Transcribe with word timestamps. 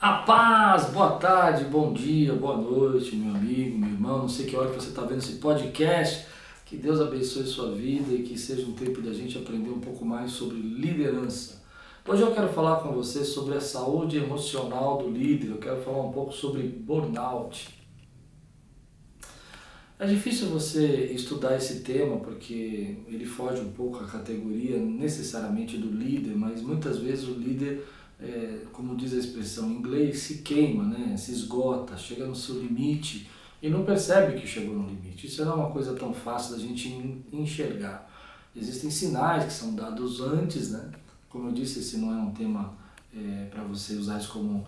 A 0.00 0.14
paz, 0.22 0.86
boa 0.92 1.18
tarde, 1.18 1.64
bom 1.64 1.92
dia, 1.92 2.32
boa 2.32 2.56
noite, 2.56 3.14
meu 3.14 3.34
amigo, 3.34 3.76
meu 3.76 3.90
irmão. 3.90 4.20
Não 4.20 4.28
sei 4.30 4.46
que 4.46 4.56
hora 4.56 4.70
que 4.70 4.76
você 4.76 4.88
está 4.88 5.02
vendo 5.02 5.18
esse 5.18 5.34
podcast. 5.34 6.26
Que 6.64 6.74
Deus 6.74 7.02
abençoe 7.02 7.44
sua 7.44 7.72
vida 7.72 8.10
e 8.14 8.22
que 8.22 8.38
seja 8.38 8.66
um 8.66 8.72
tempo 8.72 9.02
da 9.02 9.12
gente 9.12 9.36
aprender 9.36 9.68
um 9.68 9.78
pouco 9.78 10.02
mais 10.02 10.30
sobre 10.30 10.56
liderança. 10.56 11.62
Hoje 12.08 12.22
eu 12.22 12.32
quero 12.32 12.48
falar 12.48 12.76
com 12.76 12.94
você 12.94 13.22
sobre 13.22 13.58
a 13.58 13.60
saúde 13.60 14.16
emocional 14.16 14.96
do 14.96 15.10
líder. 15.10 15.50
Eu 15.50 15.58
quero 15.58 15.82
falar 15.82 16.00
um 16.00 16.12
pouco 16.12 16.32
sobre 16.32 16.62
burnout. 16.62 17.68
É 19.98 20.06
difícil 20.06 20.48
você 20.48 21.12
estudar 21.12 21.58
esse 21.58 21.80
tema 21.80 22.16
porque 22.20 22.96
ele 23.06 23.26
foge 23.26 23.60
um 23.60 23.70
pouco 23.72 24.02
à 24.02 24.06
categoria 24.06 24.78
necessariamente 24.78 25.76
do 25.76 25.90
líder, 25.90 26.34
mas 26.34 26.62
muitas 26.62 26.96
vezes 26.96 27.28
o 27.28 27.34
líder, 27.34 27.86
é, 28.22 28.66
como 28.72 28.96
diz 28.96 29.14
a 29.14 29.18
expressão 29.18 29.70
em 29.70 29.76
inglês, 29.76 30.20
se 30.20 30.38
queima, 30.38 30.84
né? 30.84 31.16
se 31.16 31.32
esgota, 31.32 31.96
chega 31.96 32.26
no 32.26 32.34
seu 32.34 32.60
limite 32.60 33.28
e 33.62 33.68
não 33.68 33.84
percebe 33.84 34.40
que 34.40 34.46
chegou 34.46 34.74
no 34.74 34.88
limite. 34.88 35.26
Isso 35.26 35.44
não 35.44 35.52
é 35.52 35.54
uma 35.56 35.70
coisa 35.70 35.94
tão 35.94 36.12
fácil 36.12 36.56
da 36.56 36.58
gente 36.58 36.88
enxergar. 37.32 38.10
Existem 38.54 38.90
sinais 38.90 39.44
que 39.44 39.52
são 39.52 39.74
dados 39.74 40.20
antes, 40.20 40.70
né? 40.70 40.90
Como 41.28 41.48
eu 41.48 41.52
disse, 41.52 41.78
esse 41.78 41.98
não 41.98 42.12
é 42.12 42.16
um 42.16 42.32
tema 42.32 42.74
é, 43.16 43.46
para 43.50 43.62
você 43.62 43.94
usar 43.94 44.18
isso 44.18 44.32
como 44.32 44.66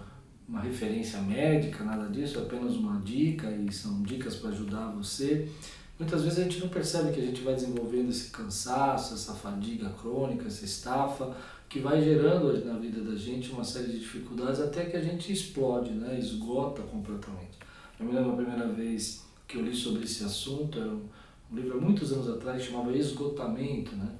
uma 0.48 0.60
referência 0.60 1.20
médica, 1.20 1.84
nada 1.84 2.08
disso, 2.08 2.38
é 2.38 2.42
apenas 2.42 2.76
uma 2.76 3.00
dica 3.00 3.50
e 3.50 3.72
são 3.72 4.02
dicas 4.02 4.36
para 4.36 4.50
ajudar 4.50 4.90
você. 4.92 5.50
Muitas 5.98 6.22
vezes 6.22 6.38
a 6.38 6.42
gente 6.42 6.60
não 6.60 6.68
percebe 6.68 7.12
que 7.12 7.20
a 7.20 7.24
gente 7.24 7.42
vai 7.42 7.54
desenvolvendo 7.54 8.10
esse 8.10 8.30
cansaço, 8.30 9.14
essa 9.14 9.34
fadiga 9.34 9.90
crônica, 9.90 10.46
essa 10.46 10.64
estafa, 10.64 11.36
que 11.72 11.78
vai 11.78 12.02
gerando 12.02 12.62
na 12.66 12.74
vida 12.74 13.00
da 13.00 13.16
gente 13.16 13.50
uma 13.50 13.64
série 13.64 13.92
de 13.92 14.00
dificuldades 14.00 14.60
até 14.60 14.84
que 14.84 14.94
a 14.94 15.00
gente 15.00 15.32
explode, 15.32 15.90
né? 15.92 16.18
esgota 16.18 16.82
completamente. 16.82 17.58
Eu 17.98 18.04
me 18.04 18.12
lembro 18.12 18.32
a 18.32 18.36
primeira 18.36 18.68
vez 18.68 19.24
que 19.48 19.56
eu 19.56 19.62
li 19.62 19.74
sobre 19.74 20.04
esse 20.04 20.22
assunto, 20.22 20.78
era 20.78 20.90
um, 20.90 21.08
livro 21.50 21.78
há 21.78 21.80
muitos 21.80 22.12
anos 22.12 22.28
atrás, 22.28 22.62
chamava 22.62 22.94
Esgotamento, 22.94 23.96
né? 23.96 24.10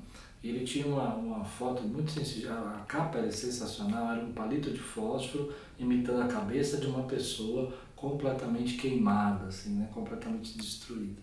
ele 0.43 0.65
tinha 0.65 0.87
uma, 0.87 1.15
uma 1.15 1.45
foto 1.45 1.83
muito 1.83 2.11
sensível, 2.11 2.53
a 2.53 2.87
capa 2.89 3.19
era 3.19 3.31
sensacional, 3.31 4.13
era 4.15 4.25
um 4.25 4.33
palito 4.33 4.71
de 4.71 4.81
fósforo 4.81 5.53
imitando 5.79 6.23
a 6.23 6.29
cabeça 6.29 6.79
de 6.79 6.87
uma 6.87 7.03
pessoa 7.03 7.71
completamente 7.95 8.79
queimada, 8.79 9.49
assim, 9.49 9.75
né? 9.75 9.91
completamente 9.93 10.57
destruída. 10.57 11.21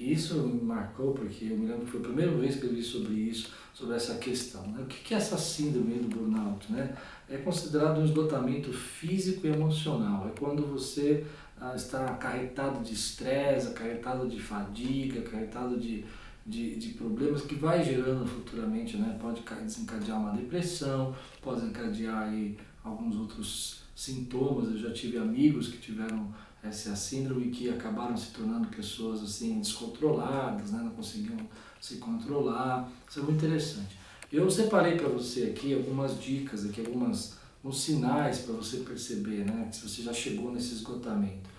E 0.00 0.14
isso 0.14 0.34
me 0.38 0.62
marcou 0.62 1.12
porque 1.12 1.44
eu 1.44 1.58
me 1.58 1.66
lembro 1.66 1.84
que 1.84 1.90
foi 1.90 2.00
a 2.00 2.04
primeira 2.04 2.32
vez 2.32 2.56
que 2.56 2.64
eu 2.64 2.72
vi 2.72 2.82
sobre 2.82 3.12
isso, 3.12 3.50
sobre 3.74 3.96
essa 3.96 4.14
questão. 4.14 4.66
Né? 4.68 4.82
O 4.82 4.86
que 4.86 5.12
é 5.12 5.18
essa 5.18 5.36
síndrome 5.36 5.98
do 5.98 6.08
burnout? 6.08 6.72
Né? 6.72 6.96
É 7.28 7.36
considerado 7.36 8.00
um 8.00 8.04
esgotamento 8.06 8.72
físico 8.72 9.46
e 9.46 9.50
emocional. 9.50 10.26
É 10.26 10.38
quando 10.38 10.66
você 10.66 11.26
ah, 11.60 11.74
está 11.76 12.06
acarretado 12.06 12.82
de 12.82 12.94
estresse, 12.94 13.68
acarretado 13.68 14.26
de 14.26 14.40
fadiga, 14.40 15.20
acarretado 15.20 15.78
de 15.78 16.06
de, 16.46 16.74
de 16.76 16.88
problemas 16.94 17.42
que 17.42 17.54
vai 17.54 17.84
gerando 17.84 18.26
futuramente, 18.26 18.96
né? 18.96 19.16
Pode 19.20 19.42
desencadear 19.62 20.18
uma 20.18 20.32
depressão, 20.32 21.14
pode 21.42 21.60
desencadear 21.60 22.28
aí 22.28 22.56
alguns 22.82 23.14
outros 23.16 23.82
sintomas. 23.94 24.70
Eu 24.70 24.78
já 24.78 24.92
tive 24.92 25.18
amigos 25.18 25.68
que 25.68 25.78
tiveram 25.78 26.32
essa 26.62 26.94
síndrome 26.94 27.50
que 27.50 27.70
acabaram 27.70 28.16
se 28.16 28.30
tornando 28.32 28.68
pessoas 28.68 29.22
assim 29.22 29.58
descontroladas, 29.58 30.70
né? 30.70 30.80
não 30.82 30.90
conseguiam 30.90 31.38
se 31.80 31.96
controlar. 31.96 32.90
Isso 33.08 33.20
é 33.20 33.22
muito 33.22 33.38
interessante. 33.38 33.98
Eu 34.30 34.50
separei 34.50 34.96
para 34.96 35.08
você 35.08 35.44
aqui 35.44 35.74
algumas 35.74 36.20
dicas, 36.20 36.64
aqui 36.64 36.80
algumas 36.80 37.38
uns 37.64 37.82
sinais 37.82 38.38
para 38.38 38.54
você 38.54 38.78
perceber, 38.78 39.44
né? 39.44 39.68
Se 39.70 39.86
você 39.86 40.02
já 40.02 40.12
chegou 40.12 40.50
nesse 40.50 40.74
esgotamento. 40.74 41.50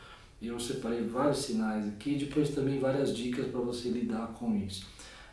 Eu 0.41 0.59
separei 0.59 1.03
vários 1.03 1.39
sinais 1.39 1.87
aqui, 1.87 2.15
depois 2.15 2.49
também 2.49 2.79
várias 2.79 3.15
dicas 3.15 3.47
para 3.47 3.61
você 3.61 3.89
lidar 3.89 4.27
com 4.29 4.55
isso. 4.55 4.87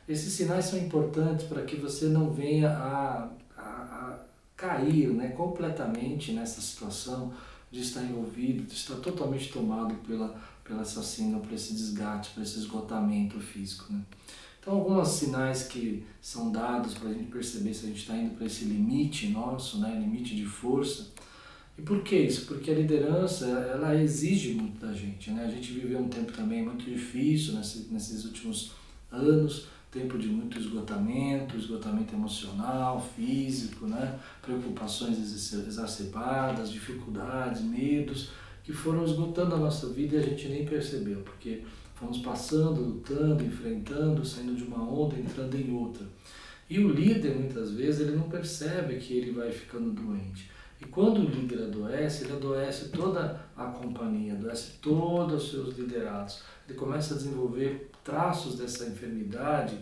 Esses 0.06 0.32
sinais 0.34 0.66
são 0.66 0.78
importantes 0.78 1.46
para 1.46 1.62
que 1.62 1.76
você 1.76 2.06
não 2.06 2.30
venha 2.30 2.70
a, 2.70 3.30
a, 3.56 3.62
a 3.62 4.18
cair 4.56 5.08
né, 5.08 5.28
completamente 5.28 6.32
nessa 6.32 6.60
situação 6.60 7.32
de 7.70 7.80
estar 7.80 8.02
envolvido, 8.02 8.64
de 8.64 8.74
estar 8.74 8.96
totalmente 8.96 9.52
tomado 9.52 9.94
pela, 10.06 10.40
pela 10.64 10.82
essa 10.82 11.02
síndrome, 11.02 11.46
por 11.46 11.54
esse 11.54 11.74
desgaste, 11.74 12.32
por 12.34 12.42
esse 12.42 12.58
esgotamento 12.58 13.38
físico. 13.40 13.92
Né? 13.92 14.00
Então, 14.60 14.74
alguns 14.74 15.08
sinais 15.08 15.64
que 15.64 16.04
são 16.20 16.50
dados 16.50 16.94
para 16.94 17.10
a 17.10 17.12
gente 17.12 17.30
perceber 17.30 17.74
se 17.74 17.86
a 17.86 17.88
gente 17.88 18.00
está 18.00 18.16
indo 18.16 18.34
para 18.34 18.46
esse 18.46 18.64
limite 18.64 19.28
nosso, 19.28 19.78
né, 19.80 19.98
limite 19.98 20.34
de 20.34 20.44
força, 20.44 21.12
e 21.78 21.82
por 21.82 22.02
que 22.02 22.16
isso? 22.16 22.46
Porque 22.46 22.72
a 22.72 22.74
liderança, 22.74 23.46
ela 23.46 23.94
exige 23.94 24.52
muito 24.54 24.84
da 24.84 24.92
gente, 24.92 25.30
né? 25.30 25.44
A 25.44 25.48
gente 25.48 25.72
viveu 25.72 26.00
um 26.00 26.08
tempo 26.08 26.32
também 26.32 26.64
muito 26.64 26.84
difícil 26.84 27.54
nesse, 27.54 27.86
nesses 27.92 28.24
últimos 28.24 28.72
anos, 29.12 29.68
tempo 29.90 30.18
de 30.18 30.28
muito 30.28 30.58
esgotamento, 30.58 31.56
esgotamento 31.56 32.14
emocional, 32.14 33.00
físico, 33.16 33.86
né? 33.86 34.18
Preocupações 34.42 35.18
exacerbadas, 35.18 36.70
dificuldades, 36.70 37.62
medos, 37.62 38.30
que 38.62 38.72
foram 38.72 39.04
esgotando 39.04 39.54
a 39.54 39.58
nossa 39.58 39.88
vida 39.88 40.16
e 40.16 40.18
a 40.18 40.22
gente 40.22 40.48
nem 40.48 40.66
percebeu, 40.66 41.20
porque 41.20 41.62
fomos 41.94 42.18
passando, 42.18 42.82
lutando, 42.82 43.42
enfrentando, 43.44 44.24
saindo 44.24 44.54
de 44.54 44.64
uma 44.64 44.82
onda, 44.82 45.18
entrando 45.18 45.56
em 45.56 45.72
outra. 45.72 46.06
E 46.68 46.78
o 46.78 46.92
líder, 46.92 47.34
muitas 47.34 47.72
vezes, 47.72 48.02
ele 48.02 48.16
não 48.16 48.28
percebe 48.28 48.96
que 48.96 49.14
ele 49.14 49.32
vai 49.32 49.50
ficando 49.50 49.90
doente. 49.90 50.50
E 50.80 50.84
quando 50.84 51.18
o 51.18 51.24
líder 51.24 51.64
adoece, 51.64 52.24
ele 52.24 52.34
adoece 52.34 52.90
toda 52.90 53.40
a 53.56 53.64
companhia, 53.66 54.34
adoece 54.34 54.78
todos 54.80 55.44
os 55.44 55.50
seus 55.50 55.76
liderados. 55.76 56.40
Ele 56.68 56.78
começa 56.78 57.14
a 57.14 57.16
desenvolver 57.16 57.90
traços 58.04 58.56
dessa 58.56 58.86
enfermidade. 58.86 59.78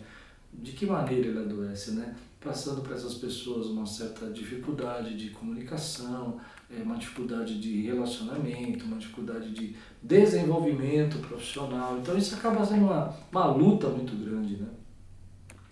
De 0.51 0.71
que 0.71 0.87
maneira 0.87 1.27
ele 1.27 1.39
adoece, 1.39 1.91
né? 1.91 2.15
Passando 2.39 2.81
para 2.81 2.95
essas 2.95 3.15
pessoas 3.15 3.67
uma 3.67 3.85
certa 3.85 4.27
dificuldade 4.31 5.15
de 5.15 5.29
comunicação, 5.29 6.39
é, 6.69 6.81
uma 6.81 6.97
dificuldade 6.97 7.59
de 7.59 7.81
relacionamento, 7.81 8.85
uma 8.85 8.97
dificuldade 8.97 9.51
de 9.51 9.75
desenvolvimento 10.01 11.19
profissional. 11.19 11.99
Então 11.99 12.17
isso 12.17 12.33
acaba 12.35 12.65
sendo 12.65 12.85
uma, 12.85 13.13
uma 13.31 13.45
luta 13.47 13.87
muito 13.89 14.15
grande, 14.15 14.55
né? 14.57 14.67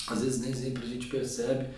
Às 0.07 0.21
vezes 0.21 0.41
nem 0.41 0.53
sempre 0.53 0.83
a 0.83 0.87
gente 0.87 1.07
percebe 1.07 1.69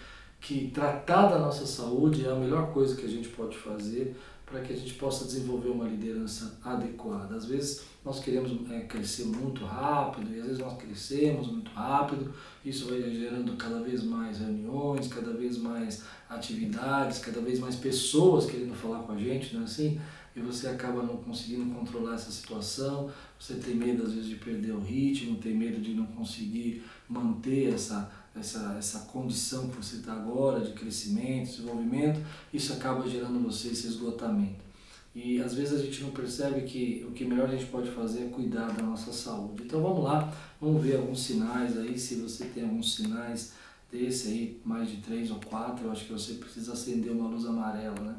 que 0.48 0.72
tratar 0.74 1.28
da 1.28 1.38
nossa 1.38 1.66
saúde 1.66 2.26
é 2.26 2.32
a 2.32 2.36
melhor 2.36 2.72
coisa 2.72 2.96
que 2.96 3.06
a 3.06 3.10
gente 3.10 3.28
pode 3.28 3.58
fazer 3.58 4.16
para 4.46 4.62
que 4.62 4.72
a 4.72 4.76
gente 4.78 4.94
possa 4.94 5.26
desenvolver 5.26 5.68
uma 5.68 5.84
liderança 5.84 6.58
adequada. 6.64 7.36
Às 7.36 7.44
vezes 7.44 7.84
nós 8.04 8.22
queremos 8.22 8.72
é, 8.72 8.80
crescer 8.80 9.26
muito 9.26 9.66
rápido 9.66 10.34
e 10.34 10.40
às 10.40 10.46
vezes 10.46 10.60
nós 10.60 10.78
crescemos 10.78 11.52
muito 11.52 11.70
rápido, 11.72 12.34
isso 12.64 12.88
vai 12.88 13.02
gerando 13.02 13.58
cada 13.58 13.82
vez 13.82 14.02
mais 14.06 14.40
reuniões, 14.40 15.10
cada 15.10 15.34
vez 15.34 15.58
mais 15.58 16.06
atividades, 16.30 17.20
cada 17.20 17.42
vez 17.42 17.60
mais 17.60 17.76
pessoas 17.76 18.46
querendo 18.46 18.74
falar 18.74 19.00
com 19.00 19.12
a 19.12 19.18
gente, 19.18 19.54
não 19.54 19.64
é 19.64 19.66
assim? 19.66 20.00
E 20.34 20.40
você 20.40 20.70
acaba 20.70 21.04
não 21.04 21.18
conseguindo 21.18 21.76
controlar 21.76 22.14
essa 22.14 22.32
situação, 22.32 23.12
você 23.38 23.56
tem 23.56 23.76
medo 23.76 24.04
às 24.04 24.14
vezes 24.14 24.30
de 24.30 24.36
perder 24.36 24.72
o 24.72 24.80
ritmo, 24.80 25.40
tem 25.40 25.54
medo 25.54 25.82
de 25.82 25.94
não 25.94 26.06
conseguir 26.06 26.86
manter 27.10 27.74
essa 27.74 28.10
essa, 28.40 28.76
essa 28.78 29.00
condição 29.12 29.70
que 29.70 29.76
você 29.76 29.98
está 29.98 30.14
agora 30.14 30.60
de 30.60 30.74
crescimento, 30.74 31.52
desenvolvimento, 31.52 32.20
isso 32.54 32.74
acaba 32.74 33.08
gerando 33.08 33.44
você 33.44 33.70
esse 33.70 33.88
esgotamento. 33.88 34.68
E 35.16 35.42
às 35.42 35.56
vezes 35.56 35.80
a 35.80 35.84
gente 35.84 36.04
não 36.04 36.12
percebe 36.12 36.62
que 36.62 37.04
o 37.08 37.12
que 37.12 37.26
melhor 37.26 37.50
a 37.50 37.52
gente 37.52 37.66
pode 37.66 37.90
fazer 37.90 38.26
é 38.26 38.30
cuidar 38.30 38.68
da 38.68 38.84
nossa 38.84 39.12
saúde. 39.12 39.64
Então 39.64 39.82
vamos 39.82 40.04
lá, 40.04 40.32
vamos 40.62 40.82
ver 40.82 40.98
alguns 40.98 41.22
sinais 41.22 41.78
aí, 41.78 41.98
se 41.98 42.16
você 42.16 42.46
tem 42.46 42.64
alguns 42.64 42.96
sinais 42.96 43.54
desse 43.92 44.28
aí, 44.28 44.62
mais 44.64 44.90
de 44.90 44.98
três 44.98 45.32
ou 45.32 45.40
quatro, 45.40 45.86
eu 45.86 45.92
acho 45.92 46.06
que 46.06 46.14
você 46.14 46.34
precisa 46.34 46.74
acender 46.74 47.12
uma 47.12 47.28
luz 47.30 47.46
amarela, 47.46 48.00
né? 48.00 48.16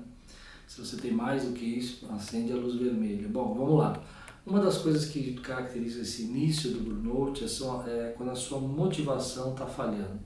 Se 0.67 0.81
você 0.81 0.97
tem 0.97 1.13
mais 1.13 1.45
do 1.45 1.53
que 1.53 1.65
isso, 1.65 2.07
acende 2.11 2.53
a 2.53 2.57
luz 2.57 2.75
vermelha. 2.75 3.29
Bom, 3.29 3.55
vamos 3.55 3.79
lá. 3.79 4.03
Uma 4.49 4.61
das 4.61 4.79
coisas 4.79 5.05
que 5.05 5.35
caracteriza 5.35 6.01
esse 6.01 6.23
início 6.23 6.71
do 6.71 6.81
burnout 6.81 7.45
é, 7.45 7.91
é 7.91 8.15
quando 8.17 8.31
a 8.31 8.35
sua 8.35 8.59
motivação 8.59 9.53
está 9.53 9.67
falhando. 9.67 10.19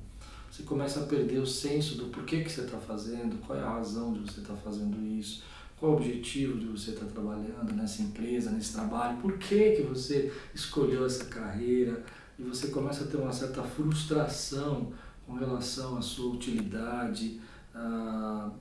Você 0.48 0.62
começa 0.62 1.00
a 1.00 1.06
perder 1.06 1.40
o 1.40 1.46
senso 1.46 1.96
do 1.96 2.04
porquê 2.04 2.44
que 2.44 2.52
você 2.52 2.60
está 2.60 2.78
fazendo, 2.78 3.44
qual 3.44 3.58
é 3.58 3.62
a 3.62 3.68
razão 3.68 4.12
de 4.12 4.20
você 4.20 4.38
estar 4.38 4.54
tá 4.54 4.60
fazendo 4.60 5.04
isso, 5.04 5.42
qual 5.76 5.90
o 5.90 5.96
objetivo 5.96 6.56
de 6.56 6.66
você 6.66 6.92
estar 6.92 7.06
tá 7.06 7.10
trabalhando 7.10 7.72
nessa 7.74 8.00
empresa, 8.00 8.52
nesse 8.52 8.72
trabalho, 8.72 9.18
por 9.18 9.38
que, 9.38 9.72
que 9.72 9.82
você 9.82 10.32
escolheu 10.54 11.04
essa 11.04 11.24
carreira, 11.24 12.04
e 12.38 12.44
você 12.44 12.68
começa 12.68 13.02
a 13.02 13.06
ter 13.08 13.16
uma 13.16 13.32
certa 13.32 13.64
frustração 13.64 14.92
com 15.26 15.32
relação 15.32 15.98
à 15.98 16.00
sua 16.00 16.32
utilidade 16.32 17.40
uh, 17.74 18.52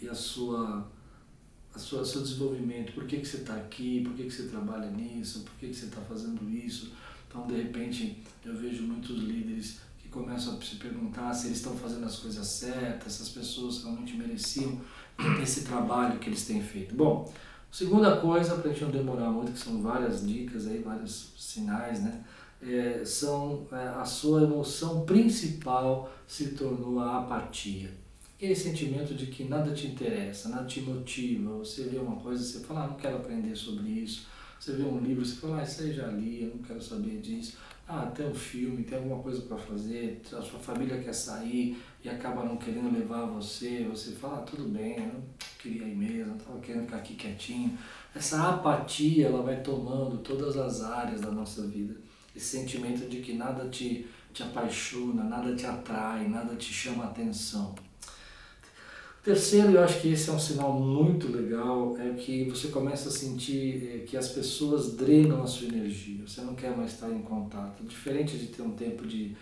e 0.00 0.08
à 0.08 0.14
sua 0.14 0.88
sua, 1.78 2.04
seu 2.04 2.22
desenvolvimento, 2.22 2.92
por 2.92 3.06
que, 3.06 3.18
que 3.18 3.26
você 3.26 3.38
está 3.38 3.54
aqui, 3.54 4.02
por 4.04 4.14
que, 4.14 4.24
que 4.24 4.30
você 4.30 4.44
trabalha 4.44 4.90
nisso, 4.90 5.40
por 5.40 5.52
que, 5.54 5.68
que 5.68 5.74
você 5.74 5.86
está 5.86 6.00
fazendo 6.02 6.48
isso. 6.50 6.92
Então, 7.28 7.46
de 7.46 7.54
repente, 7.54 8.22
eu 8.44 8.54
vejo 8.56 8.82
muitos 8.82 9.18
líderes 9.18 9.80
que 9.98 10.08
começam 10.08 10.56
a 10.56 10.60
se 10.62 10.76
perguntar 10.76 11.32
se 11.34 11.46
eles 11.46 11.58
estão 11.58 11.76
fazendo 11.76 12.04
as 12.06 12.18
coisas 12.18 12.46
certas, 12.46 13.14
se 13.14 13.22
as 13.22 13.28
pessoas 13.28 13.82
realmente 13.82 14.16
mereciam 14.16 14.80
esse 15.42 15.64
trabalho 15.64 16.18
que 16.18 16.28
eles 16.28 16.46
têm 16.46 16.62
feito. 16.62 16.94
Bom, 16.94 17.32
segunda 17.70 18.16
coisa, 18.16 18.56
para 18.56 18.70
a 18.70 18.72
gente 18.72 18.84
não 18.84 18.90
demorar 18.90 19.30
muito, 19.30 19.52
que 19.52 19.58
são 19.58 19.82
várias 19.82 20.26
dicas 20.26 20.66
aí, 20.66 20.78
vários 20.78 21.32
sinais, 21.36 22.02
né? 22.02 22.24
É, 22.60 23.04
são 23.04 23.68
é, 23.70 23.88
a 23.88 24.04
sua 24.04 24.42
emoção 24.42 25.04
principal 25.04 26.12
se 26.26 26.48
tornou 26.48 26.98
a 26.98 27.20
apatia. 27.20 27.90
Aquele 28.38 28.54
sentimento 28.54 29.16
de 29.16 29.26
que 29.26 29.42
nada 29.42 29.74
te 29.74 29.88
interessa, 29.88 30.48
nada 30.48 30.64
te 30.64 30.80
motiva. 30.80 31.58
Você 31.58 31.82
vê 31.88 31.98
uma 31.98 32.14
coisa, 32.20 32.40
você 32.40 32.60
fala, 32.60 32.84
ah, 32.84 32.86
não 32.86 32.94
quero 32.94 33.16
aprender 33.16 33.56
sobre 33.56 33.88
isso. 33.88 34.28
Você 34.60 34.74
vê 34.74 34.84
um 34.84 35.00
livro, 35.00 35.26
você 35.26 35.34
fala, 35.34 35.58
ah, 35.58 35.64
isso 35.64 35.82
aí 35.82 35.92
já 35.92 36.06
li, 36.06 36.44
eu 36.44 36.54
não 36.54 36.62
quero 36.62 36.80
saber 36.80 37.20
disso. 37.20 37.58
Ah, 37.88 38.06
tem 38.06 38.28
um 38.28 38.34
filme, 38.34 38.84
tem 38.84 38.96
alguma 38.96 39.20
coisa 39.20 39.42
para 39.42 39.56
fazer, 39.56 40.22
a 40.26 40.40
sua 40.40 40.60
família 40.60 41.02
quer 41.02 41.12
sair 41.12 41.82
e 42.04 42.08
acaba 42.08 42.44
não 42.44 42.56
querendo 42.56 42.96
levar 42.96 43.26
você, 43.26 43.84
você 43.90 44.12
fala, 44.12 44.38
ah, 44.38 44.42
tudo 44.42 44.68
bem, 44.68 44.98
eu 44.98 45.14
não 45.14 45.22
queria 45.58 45.88
ir 45.88 45.96
mesmo, 45.96 46.36
estava 46.36 46.60
querendo 46.60 46.84
ficar 46.84 46.98
aqui 46.98 47.16
quietinho. 47.16 47.76
Essa 48.14 48.50
apatia, 48.50 49.26
ela 49.26 49.42
vai 49.42 49.60
tomando 49.62 50.18
todas 50.18 50.56
as 50.56 50.80
áreas 50.80 51.22
da 51.22 51.32
nossa 51.32 51.66
vida. 51.66 51.96
Esse 52.36 52.56
sentimento 52.56 53.08
de 53.08 53.20
que 53.20 53.32
nada 53.32 53.68
te, 53.68 54.06
te 54.32 54.44
apaixona, 54.44 55.24
nada 55.24 55.56
te 55.56 55.66
atrai, 55.66 56.28
nada 56.28 56.54
te 56.54 56.72
chama 56.72 57.06
atenção. 57.06 57.74
Terceiro, 59.22 59.72
eu 59.72 59.84
acho 59.84 60.00
que 60.00 60.08
esse 60.08 60.30
é 60.30 60.32
um 60.32 60.38
sinal 60.38 60.72
muito 60.72 61.30
legal, 61.30 61.96
é 61.98 62.14
que 62.14 62.44
você 62.44 62.68
começa 62.68 63.08
a 63.08 63.12
sentir 63.12 63.84
eh, 63.84 63.98
que 64.06 64.16
as 64.16 64.28
pessoas 64.28 64.94
drenam 64.94 65.42
a 65.42 65.46
sua 65.46 65.68
energia, 65.68 66.26
você 66.26 66.40
não 66.40 66.54
quer 66.54 66.74
mais 66.76 66.92
estar 66.92 67.10
em 67.10 67.20
contato. 67.20 67.84
Diferente 67.84 68.38
de 68.38 68.46
ter 68.46 68.62
um 68.62 68.70
tempo 68.70 69.06
de 69.06 69.36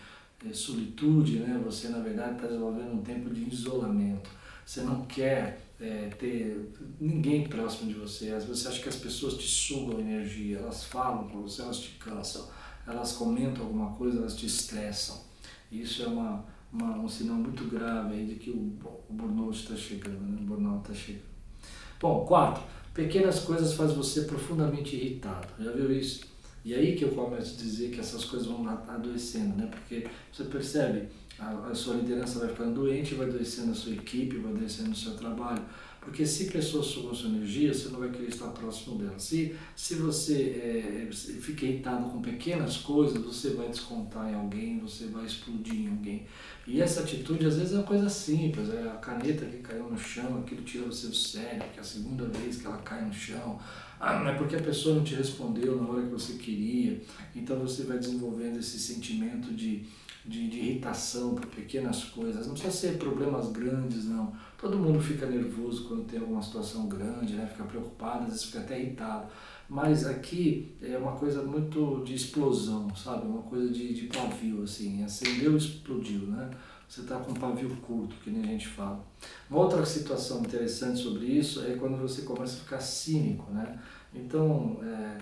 eh, 0.44 0.52
solitude, 0.52 1.38
né? 1.40 1.61
você 1.62 1.88
na 1.88 1.99
verdade 1.99 2.37
está 2.37 2.46
desenvolvendo 2.46 2.94
um 2.94 3.02
tempo 3.02 3.31
de 3.31 3.49
isolamento. 3.49 4.31
Você 4.64 4.81
não 4.81 5.05
quer 5.05 5.61
é, 5.81 6.08
ter 6.19 6.72
ninguém 6.99 7.46
próximo 7.46 7.88
de 7.93 7.94
você, 7.94 8.31
às 8.32 8.44
vezes 8.44 8.62
você 8.62 8.69
acha 8.69 8.82
que 8.82 8.88
as 8.88 8.96
pessoas 8.96 9.34
te 9.34 9.46
sugam 9.46 10.00
energia, 10.00 10.58
elas 10.58 10.84
falam 10.84 11.29
com 11.29 11.43
você, 11.43 11.62
elas 11.62 11.79
te 11.79 11.90
cansam, 11.90 12.49
elas 12.87 13.12
comentam 13.12 13.64
alguma 13.64 13.93
coisa, 13.93 14.19
elas 14.19 14.34
te 14.34 14.46
estressam. 14.46 15.20
Isso 15.70 16.02
é 16.02 16.06
uma 16.06 16.44
uma, 16.76 16.99
um 16.99 17.08
sinal 17.08 17.37
muito 17.37 17.64
grave 17.64 18.25
de 18.25 18.34
que 18.37 18.50
o, 18.50 18.73
o 19.08 19.12
burnout 19.12 19.56
está 19.56 19.75
chegando, 19.75 20.20
né? 20.20 20.38
o 20.40 20.44
burnout 20.44 20.82
está 20.82 20.94
chegando. 20.94 21.25
Bom, 22.00 22.25
quatro, 22.26 22.62
pequenas 22.93 23.40
coisas 23.40 23.73
fazem 23.75 23.96
você 23.96 24.23
profundamente 24.23 24.96
irritado. 24.96 25.49
Já 25.58 25.73
viu 25.73 25.90
isso? 25.90 26.25
E 26.64 26.75
aí 26.75 26.96
que 26.96 27.05
eu 27.05 27.11
começo 27.11 27.55
a 27.55 27.62
dizer 27.62 27.90
que 27.90 28.00
essas 28.00 28.25
coisas 28.25 28.49
vão 28.49 28.69
adoecendo, 28.69 29.56
né? 29.56 29.67
Porque 29.67 30.06
você 30.32 30.44
percebe, 30.44 31.08
a, 31.38 31.69
a 31.70 31.75
sua 31.75 31.94
liderança 31.94 32.40
vai 32.40 32.49
ficando 32.49 32.75
doente, 32.75 33.14
vai 33.14 33.29
adoecendo 33.29 33.72
a 33.72 33.75
sua 33.75 33.93
equipe, 33.93 34.38
vai 34.38 34.52
adoecendo 34.52 34.90
o 34.90 34.96
seu 34.96 35.14
trabalho. 35.14 35.62
Porque 36.06 36.25
se 36.25 36.44
pessoas 36.44 36.87
sugam 36.87 37.12
sua 37.12 37.31
energia, 37.31 37.75
você 37.75 37.88
não 37.88 37.99
vai 37.99 38.08
querer 38.08 38.29
estar 38.29 38.47
próximo 38.50 38.97
delas. 38.97 39.25
Se, 39.25 39.56
se 39.75 39.97
você 39.97 41.08
é, 41.11 41.12
fica 41.12 41.67
irritado 41.67 42.08
com 42.08 42.23
pequenas 42.23 42.76
coisas, 42.76 43.20
você 43.20 43.50
vai 43.50 43.69
descontar 43.69 44.31
em 44.31 44.37
alguém, 44.37 44.79
você 44.79 45.08
vai 45.08 45.26
explodir 45.26 45.75
em 45.75 45.88
alguém. 45.88 46.25
E 46.64 46.81
essa 46.81 47.00
atitude 47.00 47.44
às 47.44 47.56
vezes 47.56 47.73
é 47.73 47.79
uma 47.79 47.82
coisa 47.82 48.08
simples, 48.08 48.70
é 48.70 48.82
a 48.82 48.94
caneta 48.99 49.44
que 49.47 49.56
caiu 49.56 49.91
no 49.91 49.99
chão, 49.99 50.38
aquilo 50.38 50.62
tira 50.62 50.87
você 50.87 51.08
do 51.08 51.17
sério, 51.17 51.64
que 51.73 51.79
é 51.79 51.81
a 51.81 51.85
segunda 51.85 52.25
vez 52.26 52.58
que 52.58 52.67
ela 52.69 52.79
cai 52.79 53.05
no 53.05 53.12
chão. 53.12 53.58
Ah, 53.99 54.23
é 54.29 54.35
porque 54.35 54.55
a 54.55 54.62
pessoa 54.62 54.94
não 54.94 55.03
te 55.03 55.17
respondeu 55.17 55.82
na 55.82 55.88
hora 55.88 56.03
que 56.03 56.12
você 56.12 56.35
queria. 56.35 57.03
Então 57.35 57.58
você 57.58 57.82
vai 57.82 57.99
desenvolvendo 57.99 58.61
esse 58.61 58.79
sentimento 58.79 59.53
de 59.53 59.88
de, 60.26 60.49
de, 60.49 60.58
irritação 60.58 61.34
por 61.34 61.46
pequenas 61.46 62.05
coisas. 62.05 62.46
Não 62.46 62.55
precisa 62.55 62.73
ser 62.73 62.99
problemas 62.99 63.50
grandes, 63.50 64.05
não. 64.06 64.32
Todo 64.58 64.78
mundo 64.78 65.00
fica 65.00 65.26
nervoso 65.26 65.87
quando 65.88 66.05
tem 66.05 66.19
alguma 66.19 66.43
situação 66.43 66.88
grande, 66.88 67.34
né? 67.34 67.46
fica 67.46 67.64
preocupado, 67.64 68.25
às 68.25 68.31
vezes 68.31 68.44
fica 68.44 68.61
até 68.61 68.81
irritado. 68.81 69.26
Mas 69.69 70.06
aqui 70.06 70.75
é 70.81 70.96
uma 70.96 71.12
coisa 71.12 71.43
muito 71.43 72.02
de 72.05 72.14
explosão, 72.14 72.94
sabe? 72.94 73.26
Uma 73.26 73.43
coisa 73.43 73.73
de, 73.73 73.94
de 73.94 74.06
pavio, 74.06 74.62
assim. 74.62 75.02
Acendeu 75.02 75.56
explodiu, 75.56 76.20
né? 76.29 76.50
Você 76.88 77.00
está 77.00 77.19
com 77.19 77.32
um 77.32 77.34
pavio 77.34 77.69
curto, 77.79 78.14
que 78.22 78.31
nem 78.31 78.43
a 78.43 78.46
gente 78.46 78.69
fala. 78.69 79.05
Uma 79.50 79.61
outra 79.61 79.84
situação 79.84 80.40
interessante 80.40 81.00
sobre 81.00 81.26
isso 81.26 81.64
é 81.64 81.75
quando 81.75 81.96
você 81.96 82.22
começa 82.22 82.56
a 82.56 82.61
ficar 82.61 82.81
cínico, 82.81 83.50
né? 83.52 83.79
Então, 84.14 84.79
é, 84.82 85.19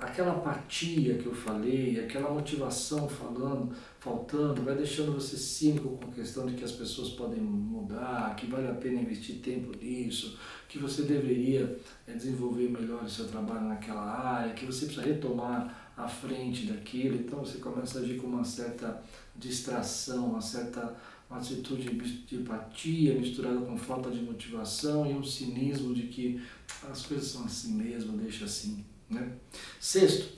aquela 0.00 0.32
apatia 0.32 1.16
que 1.18 1.26
eu 1.26 1.34
falei, 1.34 2.00
aquela 2.00 2.30
motivação 2.30 3.08
falando, 3.08 3.74
faltando, 3.98 4.62
vai 4.62 4.74
deixando 4.74 5.12
você 5.12 5.36
cínico 5.36 5.96
com 5.96 6.10
a 6.10 6.14
questão 6.14 6.46
de 6.46 6.54
que 6.54 6.64
as 6.64 6.72
pessoas 6.72 7.10
podem 7.10 7.40
mudar, 7.40 8.34
que 8.36 8.46
vale 8.46 8.68
a 8.68 8.74
pena 8.74 9.00
investir 9.00 9.36
tempo 9.36 9.76
nisso, 9.76 10.38
que 10.68 10.78
você 10.78 11.02
deveria 11.02 11.78
é, 12.06 12.12
desenvolver 12.12 12.68
melhor 12.68 13.04
o 13.04 13.08
seu 13.08 13.26
trabalho 13.26 13.68
naquela 13.68 14.02
área, 14.02 14.54
que 14.54 14.66
você 14.66 14.86
precisa 14.86 15.06
retomar 15.06 15.92
a 15.96 16.06
frente 16.06 16.66
daquilo, 16.66 17.16
então 17.16 17.38
você 17.38 17.58
começa 17.58 17.98
a 17.98 18.02
agir 18.02 18.16
com 18.18 18.26
uma 18.26 18.44
certa 18.44 19.02
distração, 19.34 20.30
uma 20.30 20.40
certa 20.40 20.94
uma 21.28 21.40
atitude 21.40 21.88
de 22.26 22.36
apatia 22.36 23.18
misturada 23.18 23.60
com 23.62 23.76
falta 23.76 24.10
de 24.12 24.22
motivação 24.22 25.10
e 25.10 25.12
um 25.12 25.24
cinismo 25.24 25.92
de 25.92 26.02
que 26.02 26.40
as 26.88 27.04
coisas 27.04 27.26
são 27.26 27.44
assim 27.44 27.72
mesmo, 27.72 28.16
deixa 28.16 28.44
assim. 28.44 28.84
Né? 29.08 29.32
Sexto, 29.80 30.36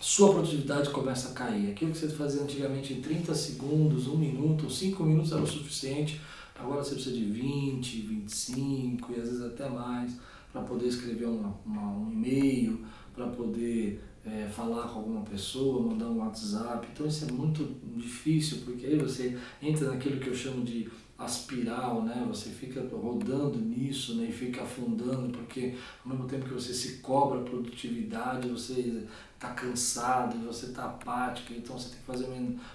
sua 0.00 0.32
produtividade 0.32 0.90
começa 0.90 1.30
a 1.30 1.32
cair. 1.32 1.70
Aquilo 1.70 1.92
que 1.92 1.98
você 1.98 2.08
fazia 2.08 2.42
antigamente 2.42 2.92
em 2.92 3.00
30 3.00 3.34
segundos, 3.34 4.06
1 4.06 4.16
minuto, 4.16 4.70
5 4.70 5.02
minutos 5.02 5.32
era 5.32 5.42
o 5.42 5.46
suficiente, 5.46 6.20
agora 6.54 6.82
você 6.82 6.94
precisa 6.94 7.16
de 7.16 7.24
20, 7.24 8.00
25 8.02 9.12
e 9.12 9.14
às 9.16 9.28
vezes 9.28 9.42
até 9.42 9.68
mais 9.68 10.16
para 10.52 10.62
poder 10.62 10.86
escrever 10.86 11.26
uma, 11.26 11.54
uma, 11.66 11.90
um 11.90 12.12
e-mail, 12.12 12.84
para 13.14 13.26
poder 13.26 14.02
é, 14.24 14.48
falar 14.48 14.88
com 14.88 15.00
alguma 15.00 15.22
pessoa, 15.22 15.82
mandar 15.82 16.08
um 16.08 16.18
WhatsApp. 16.18 16.86
Então 16.92 17.06
isso 17.06 17.26
é 17.26 17.32
muito 17.32 17.76
difícil, 17.96 18.58
porque 18.64 18.86
aí 18.86 18.96
você 18.96 19.36
entra 19.60 19.90
naquilo 19.90 20.18
que 20.18 20.28
eu 20.28 20.34
chamo 20.34 20.64
de 20.64 20.88
aspiral, 21.18 22.02
né? 22.02 22.24
Você 22.28 22.50
fica 22.50 22.80
rodando 22.92 23.58
nisso, 23.58 24.16
né? 24.16 24.26
E 24.28 24.32
fica 24.32 24.62
afundando, 24.62 25.30
porque 25.30 25.74
ao 26.04 26.12
mesmo 26.12 26.26
tempo 26.26 26.46
que 26.46 26.54
você 26.54 26.74
se 26.74 26.98
cobra 26.98 27.40
produtividade, 27.40 28.48
você 28.48 29.04
está 29.34 29.50
cansado, 29.50 30.38
você 30.46 30.66
está 30.66 30.84
apático, 30.84 31.52
então 31.54 31.78
você 31.78 31.90
tem 31.90 31.98
que 31.98 32.04
fazer 32.04 32.26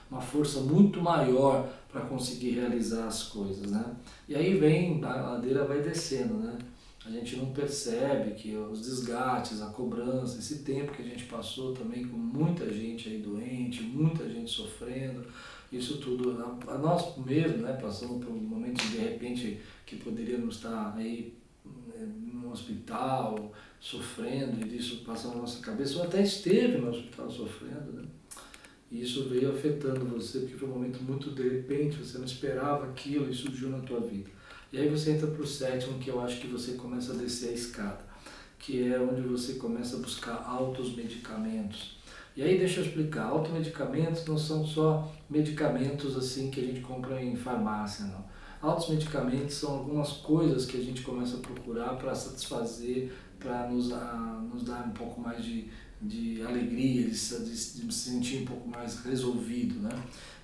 uma 0.10 0.22
força 0.22 0.60
muito 0.60 1.02
maior 1.02 1.70
para 1.92 2.02
conseguir 2.02 2.52
realizar 2.52 3.06
as 3.08 3.24
coisas, 3.24 3.70
né? 3.70 3.96
E 4.28 4.36
aí 4.36 4.58
vem, 4.58 5.04
a 5.04 5.16
ladeira 5.16 5.66
vai 5.66 5.82
descendo, 5.82 6.36
né? 6.36 6.58
A 7.04 7.10
gente 7.10 7.36
não 7.36 7.48
percebe 7.48 8.36
que 8.36 8.56
os 8.56 8.82
desgastes, 8.82 9.60
a 9.60 9.68
cobrança, 9.68 10.38
esse 10.38 10.60
tempo 10.60 10.92
que 10.92 11.02
a 11.02 11.06
gente 11.06 11.26
passou 11.26 11.74
também 11.74 12.06
com 12.06 12.16
muita 12.16 12.72
gente 12.72 13.10
aí 13.10 13.18
doente, 13.18 13.82
muita 13.82 14.30
gente 14.30 14.52
sofrendo, 14.52 15.26
isso 15.72 15.98
tudo, 15.98 16.32
a, 16.68 16.78
nós 16.78 17.18
mesmo, 17.18 17.60
né, 17.60 17.74
passamos 17.74 18.24
por 18.24 18.34
momentos 18.34 18.90
de 18.90 18.98
repente 18.98 19.62
que 19.86 19.96
poderíamos 19.96 20.56
estar 20.56 20.96
aí 20.98 21.34
né, 21.66 22.08
no 22.34 22.52
hospital, 22.52 23.54
sofrendo, 23.80 24.66
e 24.66 24.78
isso 24.78 25.04
passando 25.06 25.36
na 25.36 25.42
nossa 25.42 25.62
cabeça, 25.62 25.98
ou 25.98 26.04
até 26.04 26.22
esteve 26.22 26.78
no 26.78 26.90
hospital 26.90 27.32
sofrendo, 27.32 27.94
né? 27.94 28.04
E 28.92 29.02
isso 29.02 29.30
veio 29.30 29.52
afetando 29.56 30.06
você, 30.06 30.40
porque 30.40 30.58
foi 30.58 30.68
um 30.68 30.74
momento 30.74 31.02
muito 31.02 31.32
de 31.32 31.48
repente, 31.48 31.96
você 31.96 32.18
não 32.18 32.26
esperava 32.26 32.88
aquilo 32.88 33.32
e 33.32 33.34
surgiu 33.34 33.70
na 33.70 33.80
tua 33.80 34.02
vida. 34.02 34.30
E 34.74 34.78
aí 34.78 34.90
você 34.90 35.12
entra 35.12 35.28
para 35.28 35.42
o 35.42 35.48
sétimo, 35.48 35.98
que 35.98 36.10
eu 36.10 36.20
acho 36.20 36.42
que 36.42 36.48
você 36.48 36.74
começa 36.74 37.14
a 37.14 37.16
descer 37.16 37.50
a 37.50 37.54
escada, 37.54 38.06
que 38.60 38.92
é 38.92 39.00
onde 39.00 39.22
você 39.22 39.54
começa 39.54 39.96
a 39.96 40.00
buscar 40.00 40.44
altos 40.46 40.94
medicamentos 40.94 42.01
e 42.36 42.44
aí 42.44 42.58
deixa 42.58 42.80
eu 42.80 42.86
explicar, 42.86 43.26
automedicamentos 43.26 44.26
não 44.26 44.38
são 44.38 44.66
só 44.66 45.12
medicamentos 45.30 46.16
assim 46.16 46.50
que 46.50 46.62
a 46.62 46.64
gente 46.64 46.82
compra 46.82 47.22
em 47.22 47.36
farmácia, 47.36 48.06
não. 48.06 48.24
Altos 48.62 48.90
medicamentos 48.90 49.56
são 49.56 49.72
algumas 49.72 50.12
coisas 50.14 50.66
que 50.66 50.78
a 50.78 50.82
gente 50.82 51.02
começa 51.02 51.38
a 51.38 51.40
procurar 51.40 51.96
para 51.96 52.14
satisfazer, 52.14 53.12
para 53.40 53.68
nos, 53.68 53.92
ah, 53.92 54.44
nos 54.54 54.64
dar 54.64 54.86
um 54.88 54.92
pouco 54.92 55.20
mais 55.20 55.44
de, 55.44 55.68
de 56.00 56.44
alegria, 56.44 57.04
de, 57.04 57.10
de, 57.10 57.50
de 57.50 57.54
se 57.56 57.90
sentir 57.92 58.44
um 58.44 58.46
pouco 58.46 58.70
mais 58.70 59.04
resolvido, 59.04 59.80
né? 59.80 59.90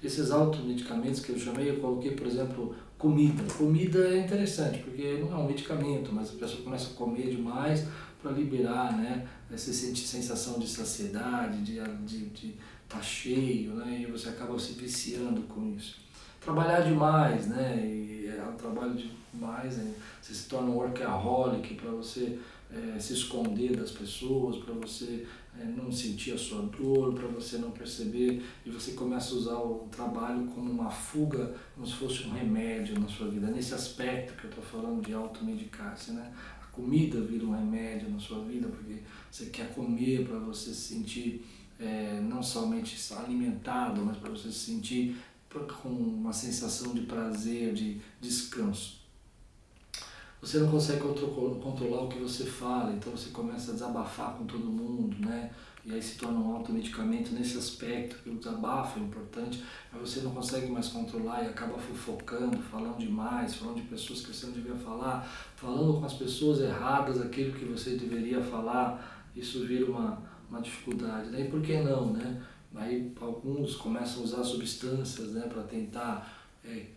Esses 0.04 0.32
automedicamentos 0.32 1.20
que 1.20 1.32
eu 1.32 1.40
chamei, 1.40 1.70
eu 1.70 1.78
coloquei, 1.78 2.12
por 2.12 2.26
exemplo, 2.26 2.76
comida. 2.98 3.44
Comida 3.54 4.00
é 4.08 4.20
interessante, 4.20 4.80
porque 4.80 5.20
não 5.20 5.32
é 5.32 5.36
um 5.36 5.48
medicamento, 5.48 6.12
mas 6.12 6.32
a 6.32 6.34
pessoa 6.34 6.64
começa 6.64 6.92
a 6.92 6.94
comer 6.96 7.30
demais, 7.30 7.86
para 8.22 8.32
liberar 8.32 8.98
né, 8.98 9.28
essa 9.52 9.72
sensação 9.72 10.60
de 10.60 10.68
saciedade, 10.68 11.62
de 11.62 11.78
estar 11.78 11.96
de, 12.06 12.26
de 12.30 12.56
tá 12.88 13.02
cheio, 13.02 13.74
né, 13.76 14.06
e 14.08 14.12
você 14.12 14.30
acaba 14.30 14.58
se 14.58 14.74
viciando 14.74 15.42
com 15.44 15.74
isso. 15.76 15.98
trabalhar 16.40 16.82
demais, 16.82 17.48
né? 17.48 17.78
E 17.86 18.28
é 18.28 18.44
um 18.44 18.56
trabalho 18.56 18.96
demais, 19.34 19.78
né? 19.78 19.94
você 20.22 20.34
se 20.34 20.50
torna 20.50 20.70
um 20.70 20.76
workaholic 20.76 21.76
para 21.76 21.92
você 21.92 22.38
é, 22.70 23.00
se 23.00 23.14
esconder 23.14 23.78
das 23.78 23.92
pessoas, 23.92 24.58
para 24.58 24.74
você 24.74 25.26
é, 25.60 25.64
não 25.64 25.92
sentir 25.92 26.34
a 26.34 26.38
sua 26.38 26.64
dor, 26.64 27.14
para 27.14 27.28
você 27.28 27.58
não 27.58 27.72
perceber, 27.72 28.44
e 28.66 28.70
você 28.70 28.92
começa 28.92 29.34
a 29.34 29.38
usar 29.38 29.56
o 29.56 29.88
trabalho 29.90 30.46
como 30.48 30.70
uma 30.70 30.90
fuga, 30.90 31.56
como 31.74 31.88
se 31.88 31.94
fosse 31.94 32.24
um 32.24 32.32
remédio 32.32 33.00
na 33.00 33.08
sua 33.08 33.30
vida. 33.30 33.48
Nesse 33.48 33.74
aspecto 33.74 34.34
que 34.34 34.46
eu 34.46 34.50
estou 34.50 34.64
falando 34.64 35.02
de 35.02 35.14
automedicar-se, 35.14 36.12
né? 36.12 36.32
Comida 36.78 37.20
vira 37.22 37.44
um 37.44 37.52
remédio 37.52 38.08
na 38.08 38.20
sua 38.20 38.44
vida, 38.44 38.68
porque 38.68 39.02
você 39.32 39.48
quer 39.48 39.74
comer 39.74 40.28
para 40.28 40.38
você 40.38 40.70
se 40.70 40.94
sentir 40.94 41.44
é, 41.80 42.22
não 42.22 42.44
somente 42.44 42.96
alimentado, 43.16 44.06
mas 44.06 44.16
para 44.18 44.30
você 44.30 44.52
se 44.52 44.60
sentir 44.60 45.18
com 45.82 45.90
uma 45.90 46.32
sensação 46.32 46.94
de 46.94 47.02
prazer, 47.02 47.74
de 47.74 48.00
descanso. 48.22 49.02
Você 50.40 50.60
não 50.60 50.70
consegue 50.70 51.02
controlar 51.02 52.04
o 52.04 52.10
que 52.10 52.20
você 52.20 52.46
fala, 52.46 52.94
então 52.94 53.12
você 53.12 53.32
começa 53.32 53.72
a 53.72 53.74
desabafar 53.74 54.36
com 54.36 54.46
todo 54.46 54.66
mundo, 54.66 55.18
né? 55.20 55.52
E 55.88 55.94
aí 55.94 56.02
se 56.02 56.18
torna 56.18 56.38
um 56.38 56.54
automedicamento 56.54 57.34
nesse 57.34 57.58
aspecto, 57.58 58.18
que 58.22 58.30
o 58.30 58.36
desabafo 58.36 59.00
é 59.00 59.04
importante, 59.04 59.64
mas 59.90 60.02
você 60.02 60.20
não 60.20 60.32
consegue 60.32 60.70
mais 60.70 60.90
controlar 60.90 61.44
e 61.44 61.48
acaba 61.48 61.80
fofocando, 61.80 62.58
falando 62.58 62.98
demais, 62.98 63.56
falando 63.56 63.78
de 63.78 63.84
pessoas 63.84 64.20
que 64.20 64.34
você 64.34 64.48
não 64.48 64.54
devia 64.54 64.76
falar, 64.76 65.26
falando 65.56 65.98
com 65.98 66.06
as 66.06 66.14
pessoas 66.14 66.60
erradas 66.60 67.22
aquilo 67.22 67.58
que 67.58 67.64
você 67.64 67.92
deveria 67.92 68.42
falar, 68.42 69.26
isso 69.34 69.66
vira 69.66 69.90
uma, 69.90 70.22
uma 70.50 70.62
dificuldade. 70.62 71.32
Daí 71.32 71.48
por 71.48 71.62
que 71.62 71.80
não, 71.80 72.12
né? 72.12 72.44
Aí 72.76 73.14
alguns 73.22 73.78
começam 73.78 74.22
a 74.22 74.26
usar 74.26 74.44
substâncias 74.44 75.32
né, 75.32 75.48
para 75.48 75.64
tentar 75.64 76.46
é, 76.66 76.88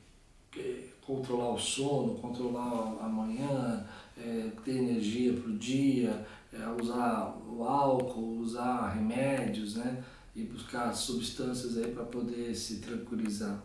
é, 0.59 0.85
controlar 1.00 1.50
o 1.50 1.59
sono, 1.59 2.16
controlar 2.16 2.99
a 3.00 3.09
manhã, 3.09 3.87
é, 4.18 4.50
ter 4.64 4.78
energia 4.78 5.32
para 5.32 5.49
o 5.49 5.56
dia, 5.56 6.26
é, 6.52 6.83
usar 6.83 7.37
o 7.49 7.62
álcool, 7.62 8.38
usar 8.38 8.88
remédios, 8.90 9.76
né? 9.76 10.02
E 10.35 10.45
buscar 10.45 10.92
substâncias 10.92 11.76
aí 11.76 11.92
para 11.92 12.04
poder 12.04 12.54
se 12.54 12.78
tranquilizar. 12.78 13.62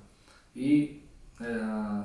E 0.55 1.01
é, 1.39 2.03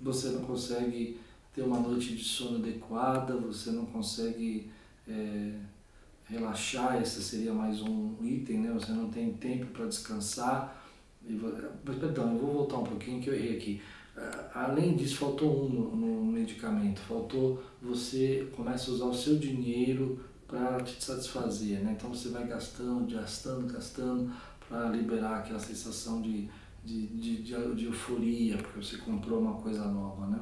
você 0.00 0.28
não 0.28 0.42
consegue 0.42 1.18
ter 1.54 1.62
uma 1.62 1.78
noite 1.78 2.16
de 2.16 2.24
sono 2.24 2.58
adequada, 2.58 3.36
você 3.36 3.70
não 3.70 3.86
consegue 3.86 4.70
é, 5.08 5.52
relaxar, 6.24 7.00
esse 7.00 7.22
seria 7.22 7.52
mais 7.52 7.80
um 7.80 8.16
item, 8.22 8.60
né? 8.60 8.72
Você 8.72 8.92
não 8.92 9.08
tem 9.08 9.32
tempo 9.34 9.66
para 9.66 9.86
descansar. 9.86 10.82
Mas, 11.84 11.96
perdão, 11.98 12.32
eu 12.32 12.38
vou 12.38 12.52
voltar 12.52 12.78
um 12.78 12.84
pouquinho 12.84 13.22
que 13.22 13.30
eu 13.30 13.34
errei 13.34 13.56
aqui. 13.56 13.82
Ah, 14.16 14.66
além 14.66 14.96
disso, 14.96 15.16
faltou 15.16 15.66
um 15.66 15.68
no, 15.68 15.96
no 15.96 16.32
medicamento. 16.32 17.00
Faltou 17.00 17.62
você 17.82 18.48
começa 18.54 18.90
a 18.90 18.94
usar 18.94 19.04
o 19.06 19.14
seu 19.14 19.36
dinheiro 19.38 20.20
para 20.46 20.80
te 20.80 21.02
satisfazer, 21.02 21.80
né? 21.80 21.94
Então 21.96 22.10
você 22.10 22.28
vai 22.28 22.46
gastando, 22.46 23.12
gastando, 23.12 23.72
gastando 23.72 24.32
para 24.68 24.88
liberar 24.90 25.38
aquela 25.38 25.58
sensação 25.58 26.22
de, 26.22 26.48
de, 26.84 27.06
de, 27.08 27.42
de, 27.42 27.74
de 27.74 27.84
euforia, 27.86 28.56
porque 28.58 28.82
você 28.82 28.96
comprou 28.98 29.40
uma 29.40 29.54
coisa 29.54 29.84
nova, 29.86 30.26
né? 30.26 30.40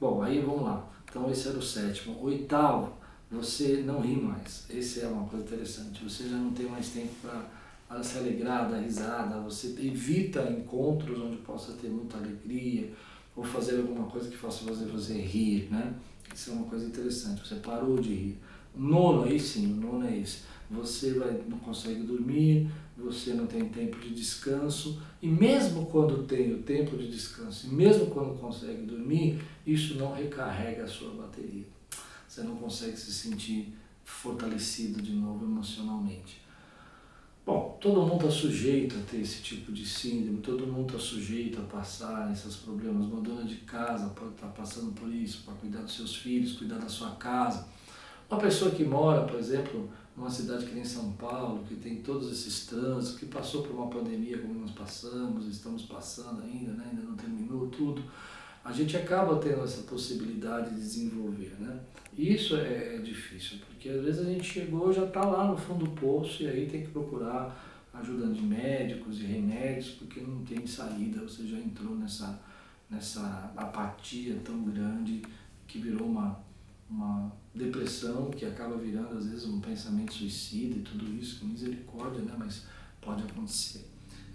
Bom, 0.00 0.22
aí 0.22 0.40
vamos 0.40 0.62
lá. 0.62 0.88
Então 1.04 1.30
esse 1.30 1.48
era 1.48 1.58
o 1.58 1.62
sétimo. 1.62 2.22
Oitavo, 2.22 2.92
você 3.30 3.82
não 3.84 4.00
ri 4.00 4.16
mais. 4.16 4.66
Esse 4.70 5.00
é 5.00 5.06
uma 5.06 5.26
coisa 5.26 5.44
interessante. 5.44 6.04
Você 6.04 6.28
já 6.28 6.36
não 6.36 6.52
tem 6.52 6.66
mais 6.66 6.88
tempo 6.90 7.12
para 7.22 7.59
se 8.02 8.18
alegrar, 8.18 8.70
dar 8.70 8.78
risada. 8.78 9.40
Você 9.40 9.68
evita 9.78 10.42
encontros 10.50 11.20
onde 11.20 11.36
possa 11.38 11.72
ter 11.72 11.88
muita 11.88 12.16
alegria 12.16 12.92
ou 13.34 13.44
fazer 13.44 13.78
alguma 13.78 14.08
coisa 14.08 14.28
que 14.28 14.36
faça 14.36 14.64
fazer 14.64 14.86
você 14.86 15.14
rir, 15.14 15.68
né? 15.70 15.94
Isso 16.34 16.50
é 16.50 16.54
uma 16.54 16.66
coisa 16.66 16.86
interessante. 16.86 17.46
Você 17.46 17.56
parou 17.56 17.98
de 17.98 18.14
rir. 18.14 18.38
Nono, 18.74 19.24
aí 19.24 19.38
sim, 19.38 19.72
o 19.72 19.76
nono 19.76 20.06
é 20.06 20.18
esse. 20.18 20.42
Você 20.70 21.14
vai, 21.14 21.42
não 21.48 21.58
consegue 21.58 22.02
dormir, 22.02 22.70
você 22.96 23.34
não 23.34 23.46
tem 23.46 23.68
tempo 23.68 23.98
de 23.98 24.14
descanso, 24.14 25.02
e 25.20 25.26
mesmo 25.26 25.86
quando 25.86 26.22
tem 26.22 26.54
o 26.54 26.62
tempo 26.62 26.96
de 26.96 27.10
descanso, 27.10 27.66
e 27.66 27.74
mesmo 27.74 28.06
quando 28.06 28.38
consegue 28.38 28.82
dormir, 28.82 29.40
isso 29.66 29.96
não 29.96 30.14
recarrega 30.14 30.84
a 30.84 30.86
sua 30.86 31.10
bateria 31.10 31.64
você 32.30 32.44
não 32.44 32.54
consegue 32.54 32.96
se 32.96 33.12
sentir 33.12 33.74
fortalecido 34.04 35.02
de 35.02 35.12
novo 35.12 35.44
emocionalmente. 35.44 36.39
Bom, 37.44 37.78
todo 37.80 38.02
mundo 38.02 38.26
está 38.26 38.30
sujeito 38.30 38.96
a 38.96 39.10
ter 39.10 39.22
esse 39.22 39.42
tipo 39.42 39.72
de 39.72 39.84
síndrome, 39.86 40.40
todo 40.40 40.66
mundo 40.66 40.88
está 40.94 40.98
sujeito 40.98 41.58
a 41.60 41.64
passar 41.64 42.30
esses 42.30 42.56
problemas. 42.56 43.06
Uma 43.06 43.20
dona 43.20 43.44
de 43.44 43.56
casa 43.56 44.10
pode 44.10 44.32
estar 44.32 44.48
tá 44.48 44.52
passando 44.52 44.92
por 44.92 45.12
isso, 45.12 45.42
para 45.44 45.54
cuidar 45.54 45.80
dos 45.80 45.96
seus 45.96 46.16
filhos, 46.16 46.52
cuidar 46.52 46.78
da 46.78 46.88
sua 46.88 47.12
casa. 47.12 47.66
Uma 48.30 48.38
pessoa 48.38 48.70
que 48.70 48.84
mora, 48.84 49.26
por 49.26 49.40
exemplo, 49.40 49.90
numa 50.16 50.30
cidade 50.30 50.66
que 50.66 50.74
nem 50.74 50.84
São 50.84 51.12
Paulo, 51.12 51.64
que 51.66 51.74
tem 51.74 52.02
todos 52.02 52.30
esses 52.30 52.66
trânsitos, 52.66 53.18
que 53.18 53.26
passou 53.26 53.62
por 53.62 53.72
uma 53.72 53.88
pandemia 53.88 54.38
como 54.38 54.60
nós 54.60 54.70
passamos, 54.72 55.46
estamos 55.46 55.84
passando 55.84 56.42
ainda, 56.42 56.72
né? 56.72 56.88
ainda 56.90 57.02
não 57.02 57.16
terminou 57.16 57.66
tudo 57.68 58.02
a 58.64 58.72
gente 58.72 58.96
acaba 58.96 59.36
tendo 59.38 59.64
essa 59.64 59.82
possibilidade 59.82 60.70
de 60.70 60.76
desenvolver, 60.76 61.54
né? 61.58 61.80
Isso 62.16 62.56
é, 62.56 62.96
é 62.96 62.98
difícil, 62.98 63.58
porque 63.66 63.88
às 63.88 64.02
vezes 64.02 64.20
a 64.20 64.30
gente 64.30 64.44
chegou 64.44 64.92
já 64.92 65.04
está 65.04 65.24
lá 65.24 65.46
no 65.46 65.56
fundo 65.56 65.86
do 65.86 65.90
poço 65.92 66.42
e 66.42 66.48
aí 66.48 66.66
tem 66.66 66.82
que 66.82 66.90
procurar 66.90 67.88
ajuda 67.94 68.28
de 68.32 68.42
médicos 68.42 69.20
e 69.20 69.24
remédios, 69.24 69.90
porque 69.90 70.20
não 70.20 70.44
tem 70.44 70.66
saída, 70.66 71.22
você 71.22 71.46
já 71.46 71.58
entrou 71.58 71.96
nessa, 71.96 72.40
nessa 72.88 73.52
apatia 73.56 74.38
tão 74.44 74.62
grande 74.64 75.22
que 75.66 75.78
virou 75.78 76.08
uma, 76.08 76.38
uma 76.88 77.32
depressão 77.54 78.30
que 78.30 78.44
acaba 78.44 78.76
virando 78.76 79.18
às 79.18 79.26
vezes 79.26 79.46
um 79.46 79.60
pensamento 79.60 80.12
suicida 80.12 80.76
e 80.76 80.82
tudo 80.82 81.12
isso, 81.14 81.40
com 81.40 81.46
misericórdia, 81.46 82.22
né? 82.22 82.34
Mas 82.38 82.66
pode 83.00 83.22
acontecer. 83.22 83.89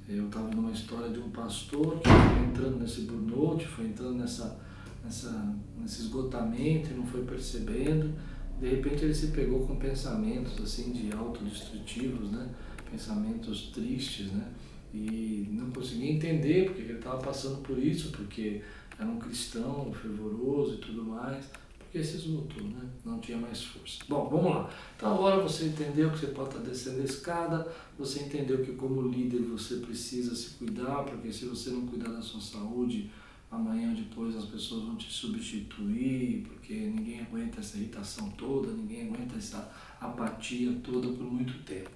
Eu 0.07 0.27
estava 0.27 0.47
numa 0.49 0.71
história 0.71 1.09
de 1.09 1.19
um 1.19 1.29
pastor 1.31 1.99
que 1.99 2.07
foi 2.07 2.45
entrando 2.47 2.79
nesse 2.79 3.01
burnout, 3.01 3.65
foi 3.65 3.85
entrando 3.85 4.15
nessa, 4.15 4.59
nessa, 5.03 5.55
nesse 5.77 6.01
esgotamento 6.01 6.91
e 6.91 6.93
não 6.93 7.05
foi 7.07 7.23
percebendo. 7.23 8.13
De 8.59 8.69
repente 8.69 9.03
ele 9.03 9.13
se 9.13 9.27
pegou 9.27 9.65
com 9.65 9.75
pensamentos 9.77 10.61
assim 10.61 10.91
de 10.91 11.11
autodestrutivos, 11.11 12.31
né? 12.31 12.49
pensamentos 12.89 13.71
tristes, 13.73 14.31
né? 14.31 14.47
e 14.93 15.49
não 15.51 15.71
conseguia 15.71 16.11
entender 16.11 16.65
porque 16.65 16.81
ele 16.83 16.93
estava 16.93 17.17
passando 17.17 17.61
por 17.61 17.77
isso, 17.77 18.11
porque 18.11 18.61
era 18.97 19.09
um 19.09 19.17
cristão 19.17 19.91
fervoroso 19.91 20.75
e 20.75 20.77
tudo 20.77 21.03
mais 21.03 21.49
porque 21.95 22.03
se 22.03 22.17
esgotou, 22.17 22.61
né? 22.63 22.81
não 23.05 23.19
tinha 23.19 23.37
mais 23.37 23.63
força. 23.63 23.99
Bom, 24.09 24.27
vamos 24.27 24.53
lá. 24.53 24.69
Então 24.97 25.13
agora 25.13 25.41
você 25.41 25.67
entendeu 25.67 26.11
que 26.11 26.17
você 26.17 26.27
pode 26.27 26.49
estar 26.49 26.59
descendo 26.59 27.01
a 27.01 27.05
escada, 27.05 27.71
você 27.97 28.23
entendeu 28.23 28.57
que 28.65 28.73
como 28.73 29.01
líder 29.07 29.43
você 29.43 29.77
precisa 29.77 30.35
se 30.35 30.55
cuidar, 30.55 31.03
porque 31.03 31.31
se 31.31 31.45
você 31.45 31.69
não 31.69 31.87
cuidar 31.87 32.09
da 32.09 32.21
sua 32.21 32.41
saúde, 32.41 33.09
amanhã 33.49 33.91
ou 33.91 33.95
depois 33.95 34.35
as 34.35 34.43
pessoas 34.43 34.83
vão 34.83 34.97
te 34.97 35.09
substituir, 35.09 36.45
porque 36.45 36.73
ninguém 36.73 37.21
aguenta 37.21 37.61
essa 37.61 37.77
irritação 37.77 38.29
toda, 38.31 38.73
ninguém 38.73 39.07
aguenta 39.07 39.37
essa 39.37 39.71
apatia 40.01 40.77
toda 40.83 41.07
por 41.07 41.23
muito 41.23 41.63
tempo. 41.63 41.91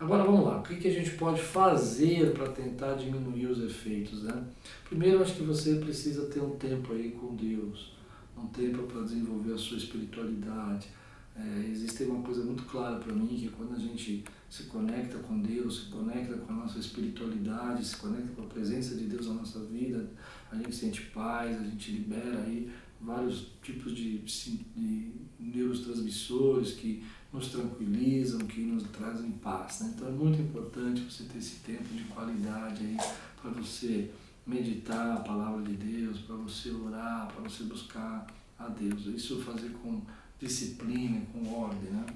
Agora 0.00 0.24
vamos 0.24 0.44
lá, 0.44 0.58
o 0.58 0.62
que, 0.64 0.74
que 0.74 0.88
a 0.88 0.92
gente 0.92 1.10
pode 1.12 1.40
fazer 1.40 2.32
para 2.32 2.48
tentar 2.48 2.94
diminuir 2.94 3.46
os 3.46 3.62
efeitos? 3.62 4.24
Né? 4.24 4.44
Primeiro, 4.88 5.22
acho 5.22 5.34
que 5.34 5.42
você 5.44 5.76
precisa 5.76 6.26
ter 6.26 6.40
um 6.40 6.56
tempo 6.56 6.92
aí 6.92 7.12
com 7.12 7.36
Deus 7.36 7.99
um 8.40 8.48
tempo 8.48 8.84
para 8.84 9.02
desenvolver 9.02 9.52
a 9.52 9.58
sua 9.58 9.76
espiritualidade. 9.76 10.88
É, 11.36 11.66
existe 11.70 12.04
uma 12.04 12.22
coisa 12.22 12.44
muito 12.44 12.64
clara 12.64 12.96
para 12.96 13.14
mim 13.14 13.28
que 13.28 13.48
quando 13.48 13.74
a 13.74 13.78
gente 13.78 14.24
se 14.48 14.64
conecta 14.64 15.18
com 15.18 15.40
Deus, 15.40 15.84
se 15.84 15.90
conecta 15.90 16.36
com 16.36 16.52
a 16.52 16.56
nossa 16.56 16.78
espiritualidade, 16.78 17.84
se 17.84 17.96
conecta 17.96 18.28
com 18.34 18.42
a 18.42 18.46
presença 18.46 18.96
de 18.96 19.04
Deus 19.04 19.28
na 19.28 19.34
nossa 19.34 19.60
vida, 19.60 20.10
a 20.50 20.56
gente 20.56 20.74
sente 20.74 21.02
paz, 21.12 21.58
a 21.58 21.62
gente 21.62 21.92
libera 21.92 22.42
aí 22.42 22.70
vários 23.00 23.52
tipos 23.62 23.94
de, 23.94 24.18
de 24.18 25.12
neurotransmissores 25.38 26.72
que 26.72 27.02
nos 27.32 27.48
tranquilizam, 27.48 28.40
que 28.40 28.60
nos 28.60 28.82
trazem 28.84 29.30
paz. 29.30 29.80
Né? 29.80 29.92
Então 29.94 30.08
é 30.08 30.10
muito 30.10 30.42
importante 30.42 31.00
você 31.02 31.24
ter 31.24 31.38
esse 31.38 31.60
tempo 31.60 31.84
de 31.94 32.04
qualidade 32.04 32.84
aí 32.84 32.96
para 33.40 33.50
você 33.52 34.10
meditar 34.50 35.16
a 35.16 35.20
palavra 35.20 35.62
de 35.62 35.74
Deus, 35.74 36.18
para 36.18 36.34
você 36.34 36.70
orar, 36.70 37.32
para 37.32 37.48
você 37.48 37.62
buscar 37.64 38.26
a 38.58 38.68
Deus. 38.68 39.06
Isso 39.06 39.40
fazer 39.42 39.70
com 39.82 40.02
disciplina, 40.38 41.22
com 41.32 41.54
ordem, 41.54 41.90
né? 41.90 42.06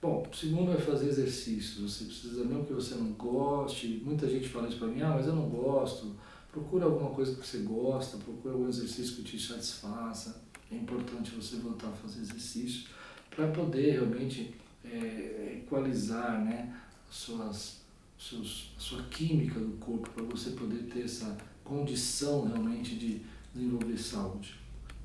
Bom, 0.00 0.24
segundo 0.32 0.72
é 0.72 0.76
fazer 0.76 1.08
exercícios. 1.08 1.92
Você 1.92 2.04
precisa, 2.04 2.44
mesmo 2.44 2.64
que 2.64 2.72
você 2.72 2.94
não 2.94 3.12
goste, 3.12 4.00
muita 4.04 4.28
gente 4.28 4.48
fala 4.48 4.68
isso 4.68 4.78
para 4.78 4.86
mim, 4.86 5.02
ah, 5.02 5.10
mas 5.10 5.26
eu 5.26 5.34
não 5.34 5.48
gosto. 5.48 6.14
Procura 6.52 6.84
alguma 6.84 7.10
coisa 7.10 7.34
que 7.34 7.44
você 7.44 7.58
gosta, 7.58 8.16
procura 8.18 8.54
algum 8.54 8.68
exercício 8.68 9.16
que 9.16 9.22
te 9.24 9.38
satisfaça. 9.40 10.40
É 10.70 10.76
importante 10.76 11.34
você 11.34 11.56
voltar 11.56 11.88
a 11.88 11.92
fazer 11.92 12.20
exercício 12.20 12.88
para 13.30 13.48
poder 13.48 13.92
realmente 13.92 14.54
é, 14.84 15.60
equalizar 15.60 16.44
né, 16.44 16.76
as 17.08 17.16
suas 17.16 17.78
seus, 18.18 18.72
a 18.76 18.80
sua 18.80 19.02
química 19.04 19.60
do 19.60 19.76
corpo 19.78 20.10
para 20.10 20.24
você 20.24 20.50
poder 20.50 20.84
ter 20.92 21.04
essa 21.04 21.36
condição 21.68 22.46
realmente 22.46 22.96
de 22.96 23.22
desenvolver 23.54 23.98
saúde. 23.98 24.58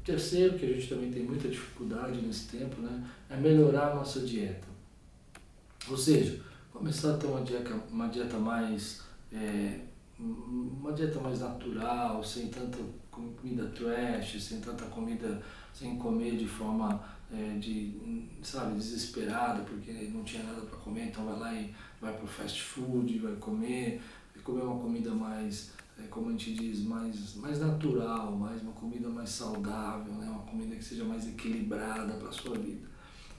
Terceiro, 0.03 0.57
que 0.57 0.65
a 0.65 0.69
gente 0.69 0.87
também 0.87 1.11
tem 1.11 1.23
muita 1.23 1.47
dificuldade 1.47 2.21
nesse 2.21 2.47
tempo, 2.47 2.81
né, 2.81 3.05
é 3.29 3.37
melhorar 3.37 3.91
a 3.91 3.95
nossa 3.95 4.21
dieta. 4.21 4.67
Ou 5.89 5.97
seja, 5.97 6.41
começar 6.71 7.13
a 7.13 7.17
ter 7.17 7.27
uma 7.27 7.41
dieta, 7.41 7.73
uma 7.89 8.07
dieta 8.07 8.37
mais 8.37 9.01
é, 9.31 9.79
uma 10.19 10.93
dieta 10.93 11.19
mais 11.19 11.39
natural, 11.39 12.23
sem 12.23 12.47
tanta 12.47 12.77
comida 13.11 13.65
trash, 13.67 14.41
sem 14.41 14.59
tanta 14.61 14.85
comida, 14.85 15.41
sem 15.73 15.97
comer 15.97 16.37
de 16.37 16.47
forma 16.47 17.03
é, 17.31 17.57
de, 17.57 18.27
sabe, 18.41 18.75
desesperada, 18.75 19.63
porque 19.63 19.91
não 20.13 20.23
tinha 20.23 20.43
nada 20.43 20.61
para 20.61 20.77
comer, 20.79 21.05
então 21.05 21.25
vai 21.25 21.39
lá 21.39 21.53
e 21.53 21.73
vai 21.99 22.13
para 22.13 22.23
o 22.23 22.27
fast 22.27 22.61
food, 22.61 23.19
vai 23.19 23.35
comer, 23.35 24.01
vai 24.35 24.43
comer 24.43 24.61
uma 24.61 24.79
comida 24.79 25.11
mais, 25.11 25.71
é, 25.99 26.03
como 26.07 26.29
a 26.29 26.31
gente 26.31 26.53
diz, 26.53 26.83
mais, 26.83 27.35
mais 27.35 27.59
natural, 27.59 28.31
mais 28.31 28.61
uma 28.61 28.73
comida 28.73 29.09
mais 29.09 29.29
saudável, 29.29 30.13
né? 30.13 30.27
uma 30.27 30.43
comida 30.43 30.75
que 30.75 30.83
seja 30.83 31.03
mais 31.03 31.27
equilibrada 31.27 32.13
para 32.13 32.29
a 32.29 32.31
sua 32.31 32.57
vida. 32.57 32.87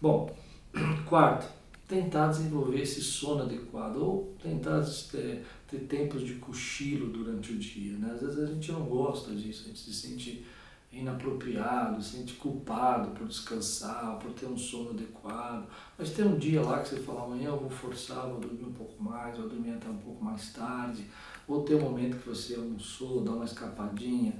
Bom, 0.00 0.34
quarto, 1.08 1.46
tentar 1.88 2.28
desenvolver 2.28 2.80
esse 2.80 3.00
sono 3.00 3.42
adequado 3.42 3.96
ou 3.96 4.34
tentar 4.42 4.82
ter, 5.11 5.44
ter 5.68 5.78
tempos 5.80 6.23
de 6.23 6.34
cochilo 6.37 7.11
durante 7.11 7.52
o 7.52 7.58
dia. 7.58 7.96
Né? 7.99 8.12
Às 8.12 8.20
vezes 8.20 8.38
a 8.38 8.46
gente 8.46 8.73
não 8.73 8.82
gosta 8.82 9.34
disso, 9.34 9.64
a 9.64 9.68
gente 9.68 9.80
se 9.80 9.92
sente 9.92 10.46
inapropriado, 10.92 12.00
se 12.02 12.16
sente 12.16 12.34
culpado 12.34 13.11
por 13.11 13.26
descansar, 13.26 14.16
por 14.18 14.32
ter 14.32 14.46
um 14.46 14.56
sono 14.56 14.90
adequado. 14.90 15.66
Mas 15.99 16.11
tem 16.11 16.25
um 16.25 16.38
dia 16.38 16.62
lá 16.62 16.80
que 16.80 16.88
você 16.88 16.96
fala, 16.96 17.25
amanhã 17.25 17.49
eu 17.49 17.58
vou 17.58 17.70
forçar, 17.70 18.28
vou 18.28 18.40
dormir 18.40 18.64
um 18.64 18.73
pouco 18.73 19.02
mais, 19.02 19.37
vou 19.37 19.49
dormir 19.49 19.73
até 19.73 19.88
um 19.88 19.99
pouco 19.99 20.25
mais 20.25 20.52
tarde. 20.52 21.04
Ou 21.46 21.62
tem 21.62 21.76
um 21.76 21.80
momento 21.80 22.18
que 22.18 22.28
você 22.28 22.54
almoçou, 22.54 23.22
dá 23.22 23.32
uma 23.32 23.44
escapadinha, 23.44 24.34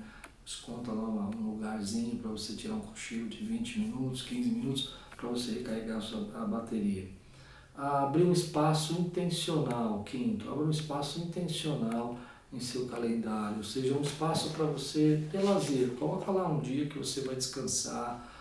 desconta 0.45 0.93
lá 0.93 1.03
um 1.03 1.51
lugarzinho 1.51 2.17
para 2.17 2.31
você 2.31 2.55
tirar 2.55 2.75
um 2.75 2.81
cochilo 2.81 3.29
de 3.29 3.45
20 3.45 3.81
minutos, 3.81 4.23
15 4.23 4.49
minutos, 4.51 4.95
para 5.17 5.29
você 5.29 5.53
recarregar 5.53 5.99
a, 5.99 6.01
sua, 6.01 6.29
a 6.35 6.45
bateria. 6.45 7.09
Abrir 7.77 8.25
um 8.25 8.33
espaço 8.33 8.95
intencional, 8.95 10.03
quinto, 10.05 10.49
abrir 10.49 10.65
um 10.65 10.71
espaço 10.71 11.21
intencional 11.21 12.19
em 12.53 12.61
seu 12.61 12.87
calendário, 12.87 13.59
ou 13.59 13.65
seja, 13.65 13.95
um 13.95 14.03
espaço 14.03 14.51
para 14.51 14.65
você 14.67 15.27
ter 15.31 15.43
lazer. 15.43 15.91
Coloca 15.99 16.31
lá 16.31 16.49
um 16.49 16.61
dia 16.61 16.87
que 16.87 16.99
você 16.99 17.23
vai 17.23 17.35
descansar, 17.35 18.33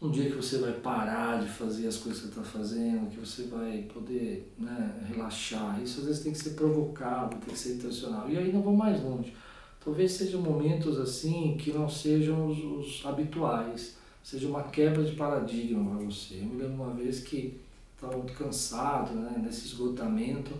um 0.00 0.10
dia 0.10 0.30
que 0.30 0.36
você 0.36 0.58
vai 0.58 0.72
parar 0.72 1.40
de 1.40 1.48
fazer 1.48 1.86
as 1.86 1.96
coisas 1.96 2.22
que 2.22 2.28
você 2.28 2.40
está 2.40 2.42
fazendo, 2.42 3.10
que 3.10 3.18
você 3.18 3.44
vai 3.44 3.82
poder 3.92 4.52
né, 4.58 5.02
relaxar. 5.08 5.82
Isso 5.82 6.00
às 6.00 6.06
vezes 6.06 6.22
tem 6.22 6.32
que 6.32 6.38
ser 6.38 6.50
provocado, 6.50 7.36
tem 7.36 7.54
que 7.54 7.58
ser 7.58 7.74
intencional. 7.74 8.28
E 8.28 8.36
aí 8.36 8.52
não 8.52 8.60
vou 8.60 8.76
mais 8.76 9.02
longe. 9.02 9.34
Talvez 9.82 10.12
sejam 10.12 10.42
momentos 10.42 10.98
assim 10.98 11.56
que 11.58 11.72
não 11.72 11.88
sejam 11.88 12.46
os, 12.46 12.58
os 12.58 13.06
habituais, 13.06 13.96
seja 14.22 14.48
uma 14.48 14.64
quebra 14.64 15.02
de 15.02 15.14
paradigma 15.14 15.96
para 15.96 16.04
você. 16.04 16.40
Eu 16.40 16.46
me 16.46 16.60
lembro 16.60 16.84
uma 16.84 16.92
vez 16.92 17.20
que 17.20 17.58
estava 17.94 18.16
muito 18.16 18.34
cansado, 18.34 19.14
né, 19.14 19.40
nesse 19.42 19.66
esgotamento, 19.66 20.52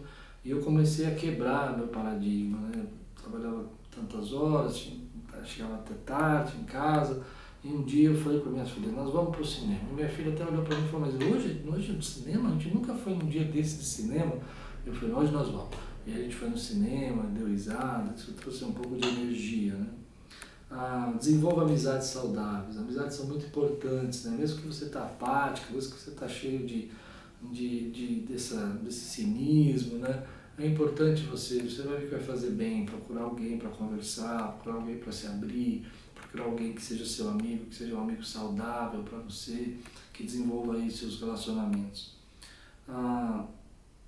e 0.45 0.51
eu 0.51 0.63
comecei 0.63 1.07
a 1.07 1.15
quebrar 1.15 1.77
meu 1.77 1.89
paradigma, 1.89 2.59
né? 2.69 2.87
trabalhava 3.21 3.67
tantas 3.91 4.33
horas, 4.33 4.93
chegava 5.45 5.75
até 5.75 5.95
tarde 6.07 6.57
em 6.59 6.65
casa, 6.65 7.23
e 7.67 7.73
um 7.73 7.83
dia 7.83 8.11
eu 8.11 8.17
falei 8.17 8.39
para 8.39 8.53
minhas 8.53 8.71
filhas, 8.71 8.93
nós 8.93 9.13
vamos 9.13 9.31
para 9.31 9.43
o 9.43 9.45
cinema. 9.45 9.81
E 9.91 9.95
minha 9.95 10.09
filha 10.09 10.33
até 10.33 10.45
olhou 10.45 10.65
para 10.65 10.77
mim 10.77 10.85
e 10.87 10.89
falou, 10.89 11.07
mas 11.07 11.15
hoje, 11.15 11.65
hoje 11.67 11.93
no 11.93 12.03
cinema? 12.03 12.49
A 12.49 12.53
gente 12.53 12.73
nunca 12.73 12.95
foi 12.95 13.15
num 13.15 13.27
dia 13.27 13.45
desse 13.45 13.79
de 13.79 13.85
cinema. 13.85 14.37
Eu 14.85 14.95
falei, 14.95 15.15
hoje 15.15 15.33
nós 15.33 15.49
vamos. 15.49 15.77
E 16.07 16.13
a 16.13 16.17
gente 16.19 16.37
foi 16.37 16.49
no 16.49 16.57
cinema, 16.57 17.25
deu 17.25 17.49
risada, 17.49 18.15
isso 18.17 18.33
trouxe 18.35 18.65
um 18.65 18.73
pouco 18.73 18.97
de 18.97 19.09
energia, 19.09 19.75
né? 19.75 19.87
Ah, 20.71 21.13
desenvolva 21.19 21.63
amizades 21.63 22.07
saudáveis. 22.07 22.79
Amizades 22.79 23.17
são 23.17 23.27
muito 23.27 23.47
importantes, 23.47 24.25
né? 24.25 24.37
Mesmo 24.39 24.61
que 24.61 24.69
você 24.69 24.85
está 24.85 25.03
apático, 25.03 25.73
mesmo 25.73 25.95
que 25.95 26.01
você 26.01 26.11
está 26.11 26.29
cheio 26.29 26.65
de, 26.65 26.91
de, 27.43 27.91
de, 27.91 28.07
dessa, 28.21 28.65
desse 28.83 29.01
cinismo, 29.01 29.99
né? 29.99 30.23
é 30.59 30.67
importante 30.67 31.23
você, 31.25 31.61
você 31.63 31.83
vai 31.83 31.99
ver 31.99 32.05
que 32.07 32.15
vai 32.15 32.25
fazer 32.25 32.51
bem, 32.51 32.87
procurar 32.87 33.23
alguém 33.23 33.59
para 33.59 33.69
conversar, 33.69 34.53
procurar 34.55 34.77
alguém 34.77 34.97
para 34.97 35.13
se 35.13 35.27
abrir, 35.27 35.87
procurar 36.37 36.45
alguém 36.45 36.73
que 36.73 36.83
seja 36.83 37.05
seu 37.05 37.31
amigo, 37.31 37.67
que 37.67 37.75
seja 37.75 37.97
um 37.97 38.03
amigo 38.03 38.23
saudável 38.23 39.03
para 39.03 39.19
você, 39.19 39.77
que 40.13 40.23
desenvolva 40.23 40.75
aí 40.75 40.91
seus 40.91 41.19
relacionamentos. 41.19 42.15
Ah, 42.89 43.45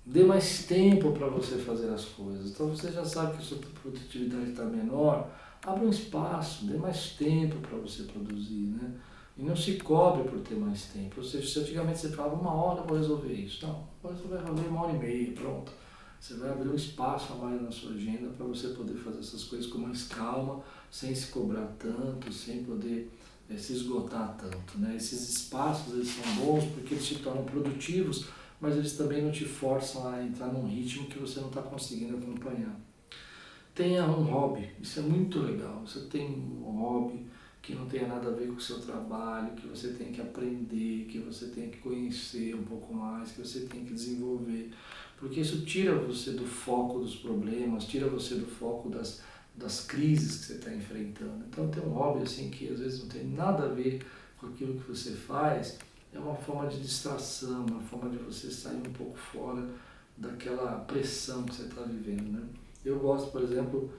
dê 0.05 0.23
mais 0.23 0.65
tempo 0.65 1.11
para 1.11 1.27
você 1.27 1.57
fazer 1.57 1.89
as 1.89 2.05
coisas. 2.05 2.51
Então 2.51 2.69
você 2.69 2.91
já 2.91 3.03
sabe 3.03 3.33
que 3.33 3.39
a 3.39 3.45
sua 3.45 3.57
produtividade 3.81 4.51
está 4.51 4.63
menor, 4.63 5.29
abra 5.65 5.83
um 5.83 5.89
espaço, 5.89 6.65
dê 6.65 6.77
mais 6.77 7.11
tempo 7.11 7.57
para 7.57 7.77
você 7.79 8.03
produzir, 8.03 8.77
né? 8.79 8.93
E 9.37 9.43
não 9.43 9.55
se 9.55 9.77
cobre 9.77 10.29
por 10.29 10.39
ter 10.41 10.55
mais 10.55 10.85
tempo. 10.85 11.15
Ou 11.17 11.23
seja, 11.23 11.47
se 11.47 11.59
antigamente 11.59 11.99
você 11.99 12.09
falava 12.09 12.35
uma 12.35 12.53
hora 12.53 12.81
eu 12.81 12.87
vou 12.87 12.97
resolver 12.97 13.33
isso. 13.33 13.65
Não, 13.65 13.87
vou 14.03 14.11
resolver 14.11 14.67
uma 14.67 14.83
hora 14.83 14.95
e 14.95 14.99
meia, 14.99 15.31
pronto. 15.33 15.71
Você 16.19 16.33
vai 16.33 16.49
abrir 16.49 16.69
um 16.69 16.75
espaço 16.75 17.31
a 17.33 17.35
mais 17.37 17.61
na 17.61 17.71
sua 17.71 17.91
agenda 17.91 18.29
para 18.29 18.45
você 18.45 18.69
poder 18.69 18.95
fazer 18.95 19.19
essas 19.19 19.45
coisas 19.45 19.67
com 19.67 19.77
mais 19.77 20.03
calma, 20.03 20.61
sem 20.91 21.15
se 21.15 21.27
cobrar 21.27 21.67
tanto, 21.79 22.31
sem 22.33 22.63
poder 22.63 23.09
é, 23.49 23.55
se 23.55 23.73
esgotar 23.73 24.35
tanto. 24.37 24.77
Né? 24.77 24.95
Esses 24.97 25.29
espaços 25.29 25.93
eles 25.93 26.09
são 26.09 26.35
bons 26.35 26.65
porque 26.73 26.93
eles 26.93 27.07
te 27.07 27.19
tornam 27.19 27.45
produtivos, 27.45 28.25
mas 28.59 28.75
eles 28.75 28.97
também 28.97 29.23
não 29.23 29.31
te 29.31 29.45
forçam 29.45 30.07
a 30.09 30.21
entrar 30.21 30.47
num 30.47 30.67
ritmo 30.67 31.07
que 31.07 31.17
você 31.17 31.39
não 31.39 31.47
está 31.47 31.61
conseguindo 31.61 32.17
acompanhar. 32.17 32.77
Tenha 33.73 34.03
um 34.05 34.23
hobby, 34.23 34.69
isso 34.81 34.99
é 34.99 35.03
muito 35.03 35.39
legal. 35.39 35.81
Você 35.87 36.01
tem 36.01 36.27
um 36.27 36.71
hobby 36.81 37.25
que 37.61 37.75
não 37.75 37.85
tenha 37.85 38.07
nada 38.07 38.29
a 38.29 38.31
ver 38.31 38.47
com 38.47 38.55
o 38.55 38.61
seu 38.61 38.79
trabalho, 38.79 39.53
que 39.53 39.67
você 39.67 39.93
tem 39.93 40.11
que 40.11 40.19
aprender, 40.19 41.05
que 41.09 41.19
você 41.19 41.47
tem 41.47 41.69
que 41.69 41.77
conhecer 41.77 42.55
um 42.55 42.63
pouco 42.63 42.93
mais, 42.93 43.31
que 43.31 43.39
você 43.39 43.61
tem 43.61 43.85
que 43.85 43.93
desenvolver 43.93 44.71
porque 45.19 45.41
isso 45.41 45.65
tira 45.65 45.95
você 45.95 46.31
do 46.31 46.45
foco 46.45 46.99
dos 46.99 47.15
problemas, 47.17 47.85
tira 47.85 48.07
você 48.07 48.35
do 48.35 48.45
foco 48.45 48.89
das, 48.89 49.21
das 49.53 49.85
crises 49.85 50.37
que 50.37 50.45
você 50.45 50.53
está 50.53 50.73
enfrentando. 50.73 51.43
Então, 51.49 51.67
ter 51.67 51.81
um 51.81 51.89
hobby 51.89 52.23
assim 52.23 52.49
que 52.49 52.69
às 52.69 52.79
vezes 52.79 53.01
não 53.01 53.09
tem 53.09 53.25
nada 53.25 53.65
a 53.65 53.67
ver 53.67 54.05
com 54.37 54.47
aquilo 54.47 54.79
que 54.79 54.87
você 54.87 55.11
faz 55.11 55.77
é 56.13 56.17
uma 56.17 56.35
forma 56.35 56.67
de 56.67 56.79
distração, 56.79 57.65
uma 57.65 57.81
forma 57.81 58.09
de 58.09 58.17
você 58.17 58.49
sair 58.49 58.77
um 58.77 58.93
pouco 58.93 59.17
fora 59.17 59.67
daquela 60.17 60.79
pressão 60.79 61.43
que 61.43 61.55
você 61.55 61.63
está 61.63 61.81
vivendo. 61.81 62.31
Né? 62.31 62.41
Eu 62.83 62.99
gosto, 62.99 63.31
por 63.31 63.43
exemplo, 63.43 63.91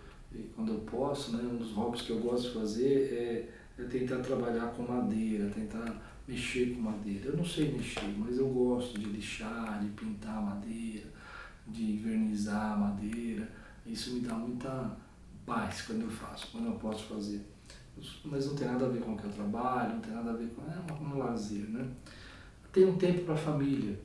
quando 0.56 0.72
eu 0.72 0.78
posso, 0.80 1.36
né, 1.36 1.42
um 1.42 1.56
dos 1.56 1.72
hobbies 1.72 2.02
que 2.02 2.10
eu 2.10 2.18
gosto 2.18 2.48
de 2.48 2.54
fazer 2.54 3.12
é, 3.12 3.82
é 3.82 3.84
tentar 3.84 4.18
trabalhar 4.18 4.72
com 4.72 4.82
madeira, 4.82 5.50
tentar 5.50 6.09
mexer 6.30 6.74
com 6.74 6.82
madeira. 6.82 7.26
Eu 7.26 7.36
não 7.36 7.44
sei 7.44 7.72
mexer, 7.72 8.14
mas 8.16 8.38
eu 8.38 8.48
gosto 8.48 8.98
de 8.98 9.06
lixar, 9.06 9.80
de 9.82 9.88
pintar 9.90 10.40
madeira, 10.40 11.06
de 11.66 11.96
vernizar 11.96 12.78
madeira. 12.78 13.50
Isso 13.84 14.14
me 14.14 14.20
dá 14.20 14.34
muita 14.34 14.96
paz 15.44 15.82
quando 15.82 16.02
eu 16.02 16.10
faço, 16.10 16.48
quando 16.52 16.66
eu 16.66 16.74
posso 16.74 17.04
fazer. 17.04 17.44
Mas 18.24 18.46
não 18.46 18.54
tem 18.54 18.68
nada 18.68 18.86
a 18.86 18.88
ver 18.88 19.02
com 19.02 19.14
o 19.14 19.16
que 19.16 19.24
eu 19.24 19.32
trabalho, 19.32 19.94
não 19.94 20.00
tem 20.00 20.14
nada 20.14 20.30
a 20.30 20.34
ver 20.34 20.48
com 20.50 20.62
é 20.62 20.92
um 20.92 21.18
lazer, 21.18 21.68
né? 21.68 21.86
Tem 22.72 22.86
um 22.86 22.96
tempo 22.96 23.24
para 23.24 23.34
a 23.34 23.36
família. 23.36 23.98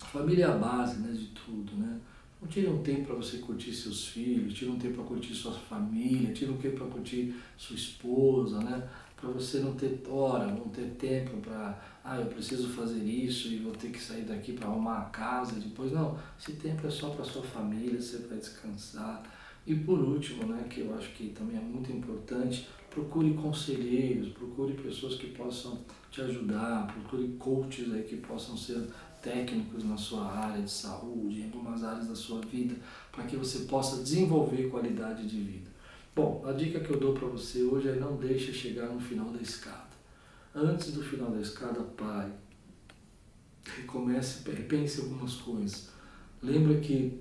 A 0.00 0.06
família 0.06 0.46
é 0.46 0.48
a 0.48 0.56
base 0.56 0.98
né, 0.98 1.12
de 1.12 1.26
tudo, 1.28 1.76
né? 1.76 2.00
Não 2.42 2.48
tira 2.48 2.70
um 2.70 2.82
tempo 2.82 3.06
para 3.06 3.14
você 3.14 3.38
curtir 3.38 3.72
seus 3.72 4.08
filhos, 4.08 4.52
tira 4.52 4.70
um 4.70 4.78
tempo 4.78 4.96
para 4.96 5.04
curtir 5.04 5.34
sua 5.34 5.52
família, 5.52 6.34
tira 6.34 6.52
um 6.52 6.58
tempo 6.58 6.76
para 6.76 6.88
curtir 6.88 7.34
sua 7.56 7.76
esposa, 7.76 8.58
né? 8.58 8.86
Para 9.24 9.32
você 9.32 9.60
não 9.60 9.72
ter 9.72 10.02
hora, 10.06 10.46
não 10.46 10.68
ter 10.68 10.90
tempo 10.98 11.38
para, 11.38 11.82
ah, 12.04 12.20
eu 12.20 12.26
preciso 12.26 12.68
fazer 12.68 13.02
isso 13.02 13.48
e 13.48 13.58
vou 13.58 13.72
ter 13.72 13.90
que 13.90 13.98
sair 13.98 14.22
daqui 14.22 14.52
para 14.52 14.68
arrumar 14.68 14.98
a 14.98 15.04
casa 15.06 15.58
depois. 15.58 15.92
Não, 15.92 16.18
esse 16.38 16.52
tempo 16.52 16.86
é 16.86 16.90
só 16.90 17.08
para 17.10 17.24
sua 17.24 17.42
família, 17.42 18.00
você 18.00 18.18
vai 18.18 18.36
descansar. 18.36 19.22
E 19.66 19.74
por 19.74 19.98
último, 19.98 20.46
né, 20.46 20.66
que 20.68 20.80
eu 20.80 20.94
acho 20.94 21.08
que 21.12 21.30
também 21.30 21.56
é 21.56 21.60
muito 21.60 21.90
importante, 21.90 22.68
procure 22.90 23.32
conselheiros, 23.32 24.28
procure 24.28 24.74
pessoas 24.74 25.14
que 25.14 25.28
possam 25.28 25.78
te 26.10 26.20
ajudar, 26.20 26.86
procure 26.86 27.28
coaches 27.38 27.90
aí 27.92 28.02
que 28.02 28.16
possam 28.18 28.54
ser 28.56 28.86
técnicos 29.22 29.84
na 29.84 29.96
sua 29.96 30.30
área 30.30 30.62
de 30.62 30.70
saúde, 30.70 31.40
em 31.40 31.44
algumas 31.44 31.82
áreas 31.82 32.08
da 32.08 32.14
sua 32.14 32.42
vida, 32.42 32.76
para 33.10 33.24
que 33.24 33.36
você 33.36 33.60
possa 33.60 34.02
desenvolver 34.02 34.68
qualidade 34.68 35.26
de 35.26 35.40
vida. 35.40 35.73
Bom, 36.14 36.44
a 36.46 36.52
dica 36.52 36.78
que 36.78 36.90
eu 36.90 37.00
dou 37.00 37.12
para 37.12 37.26
você 37.26 37.64
hoje 37.64 37.88
é 37.88 37.96
não 37.96 38.16
deixe 38.16 38.52
chegar 38.52 38.86
no 38.86 39.00
final 39.00 39.32
da 39.32 39.42
escada. 39.42 39.90
Antes 40.54 40.92
do 40.92 41.02
final 41.02 41.32
da 41.32 41.40
escada, 41.40 41.80
pare. 41.80 42.30
Recomece, 43.64 44.48
repense 44.48 45.00
algumas 45.00 45.34
coisas. 45.34 45.88
Lembra 46.40 46.78
que 46.78 47.20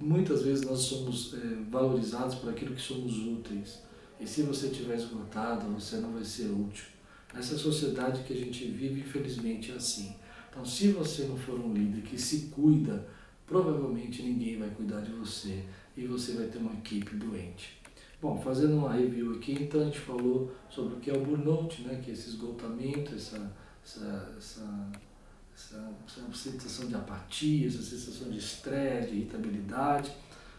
muitas 0.00 0.42
vezes 0.42 0.64
nós 0.64 0.80
somos 0.80 1.34
é, 1.34 1.38
valorizados 1.70 2.34
por 2.36 2.50
aquilo 2.50 2.74
que 2.74 2.80
somos 2.80 3.16
úteis. 3.18 3.80
E 4.18 4.26
se 4.26 4.42
você 4.42 4.66
estiver 4.66 4.96
esgotado, 4.96 5.72
você 5.72 5.98
não 5.98 6.14
vai 6.14 6.24
ser 6.24 6.50
útil. 6.50 6.86
Nessa 7.32 7.56
sociedade 7.56 8.24
que 8.24 8.32
a 8.32 8.36
gente 8.36 8.64
vive, 8.64 9.02
infelizmente, 9.02 9.70
é 9.70 9.76
assim. 9.76 10.16
Então, 10.50 10.64
se 10.64 10.88
você 10.90 11.26
não 11.26 11.36
for 11.36 11.54
um 11.60 11.72
líder 11.72 12.02
que 12.02 12.18
se 12.18 12.46
cuida, 12.46 13.06
provavelmente 13.46 14.22
ninguém 14.22 14.58
vai 14.58 14.70
cuidar 14.70 15.00
de 15.02 15.12
você 15.12 15.62
e 15.98 16.06
você 16.06 16.32
vai 16.32 16.46
ter 16.46 16.58
uma 16.58 16.72
equipe 16.74 17.16
doente. 17.16 17.76
Bom, 18.22 18.40
fazendo 18.40 18.76
uma 18.76 18.92
review 18.92 19.34
aqui, 19.34 19.52
então 19.52 19.80
a 19.80 19.84
gente 19.84 19.98
falou 19.98 20.52
sobre 20.70 20.94
o 20.94 21.00
que 21.00 21.10
é 21.10 21.12
o 21.12 21.24
burnout, 21.24 21.82
né, 21.82 22.00
que 22.02 22.10
é 22.10 22.14
esse 22.14 22.30
esgotamento, 22.30 23.14
essa, 23.16 23.52
essa, 23.84 24.34
essa, 24.38 24.90
essa, 25.54 25.94
essa 26.06 26.32
sensação 26.32 26.86
de 26.86 26.94
apatia, 26.94 27.66
essa 27.66 27.82
sensação 27.82 28.30
de 28.30 28.38
estresse, 28.38 29.10
de 29.10 29.16
irritabilidade. 29.16 30.12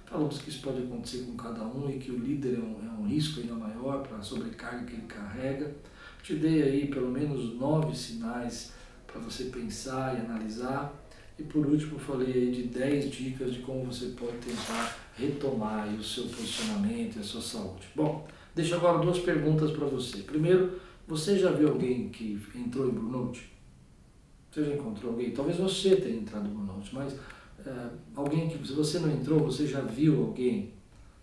Falamos 0.05 0.39
que 0.39 0.49
isso 0.49 0.61
pode 0.61 0.83
acontecer 0.83 1.23
com 1.23 1.37
cada 1.37 1.63
um 1.63 1.89
e 1.89 1.99
que 1.99 2.11
o 2.11 2.17
líder 2.17 2.55
é 2.55 2.59
um, 2.59 2.85
é 2.85 2.99
um 2.99 3.07
risco 3.07 3.39
ainda 3.39 3.53
maior 3.53 4.05
para 4.05 4.17
a 4.17 4.21
sobrecarga 4.21 4.85
que 4.85 4.93
ele 4.93 5.07
carrega. 5.07 5.73
Te 6.21 6.35
dei 6.35 6.63
aí 6.63 6.87
pelo 6.87 7.09
menos 7.09 7.55
nove 7.55 7.95
sinais 7.95 8.73
para 9.07 9.21
você 9.21 9.45
pensar 9.45 10.17
e 10.17 10.25
analisar. 10.25 10.93
E 11.37 11.43
por 11.43 11.65
último, 11.65 11.97
falei 11.97 12.33
aí 12.33 12.51
de 12.51 12.63
10 12.63 13.11
dicas 13.11 13.53
de 13.53 13.59
como 13.59 13.85
você 13.85 14.07
pode 14.07 14.37
tentar 14.39 14.98
retomar 15.19 15.87
o 15.93 16.03
seu 16.03 16.23
posicionamento 16.23 17.17
e 17.17 17.19
a 17.19 17.23
sua 17.23 17.41
saúde. 17.41 17.87
Bom, 17.95 18.27
deixo 18.55 18.75
agora 18.75 18.99
duas 18.99 19.19
perguntas 19.19 19.71
para 19.71 19.85
você. 19.85 20.19
Primeiro, 20.19 20.79
você 21.07 21.37
já 21.37 21.51
viu 21.51 21.69
alguém 21.69 22.09
que 22.09 22.41
entrou 22.55 22.87
em 22.87 22.91
burnout? 22.91 23.49
Você 24.51 24.63
já 24.63 24.75
encontrou 24.75 25.11
alguém? 25.11 25.31
Talvez 25.31 25.57
você 25.57 25.95
tenha 25.95 26.17
entrado 26.17 26.47
em 26.47 26.51
burnout, 26.51 26.93
mas 26.93 27.13
é, 27.65 27.89
alguém 28.15 28.47
que, 28.47 28.65
se 28.65 28.73
você 28.73 28.99
não 28.99 29.11
entrou, 29.11 29.39
você 29.39 29.67
já 29.67 29.81
viu 29.81 30.21
alguém? 30.21 30.73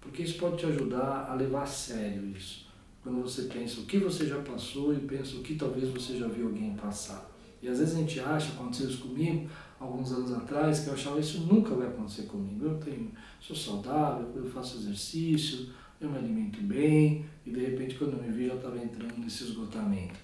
Porque 0.01 0.23
isso 0.23 0.39
pode 0.39 0.59
te 0.59 0.67
ajudar 0.67 1.27
a 1.29 1.35
levar 1.35 1.63
a 1.63 1.67
sério 1.67 2.25
isso. 2.27 2.67
Quando 3.03 3.23
você 3.23 3.43
pensa 3.43 3.81
o 3.81 3.85
que 3.85 3.99
você 3.99 4.27
já 4.27 4.41
passou 4.41 4.93
e 4.95 4.99
pensa 4.99 5.37
o 5.37 5.43
que 5.43 5.55
talvez 5.55 5.89
você 5.89 6.17
já 6.17 6.29
viu 6.29 6.47
alguém 6.47 6.75
passar. 6.75 7.31
E 7.63 7.69
às 7.69 7.79
vezes 7.79 7.95
a 7.95 7.99
gente 7.99 8.21
acha, 8.21 8.53
aconteceu 8.53 8.89
isso 8.89 8.99
comigo, 8.99 9.49
alguns 9.79 10.13
anos 10.13 10.33
atrás, 10.33 10.81
que 10.81 10.89
eu 10.89 10.95
achava 10.95 11.21
isso 11.21 11.41
nunca 11.41 11.75
vai 11.75 11.89
acontecer 11.89 12.23
comigo. 12.23 12.65
Eu 12.65 12.79
tenho, 12.79 13.11
sou 13.41 13.55
saudável, 13.55 14.31
eu 14.35 14.51
faço 14.51 14.79
exercício, 14.79 15.71
eu 16.01 16.11
me 16.11 16.19
alimento 16.19 16.61
bem, 16.63 17.27
e 17.45 17.51
de 17.51 17.61
repente 17.61 17.97
quando 17.97 18.15
eu 18.17 18.23
me 18.23 18.31
vi 18.31 18.47
já 18.47 18.55
estava 18.55 18.79
entrando 18.79 19.17
nesse 19.19 19.45
esgotamento. 19.45 20.19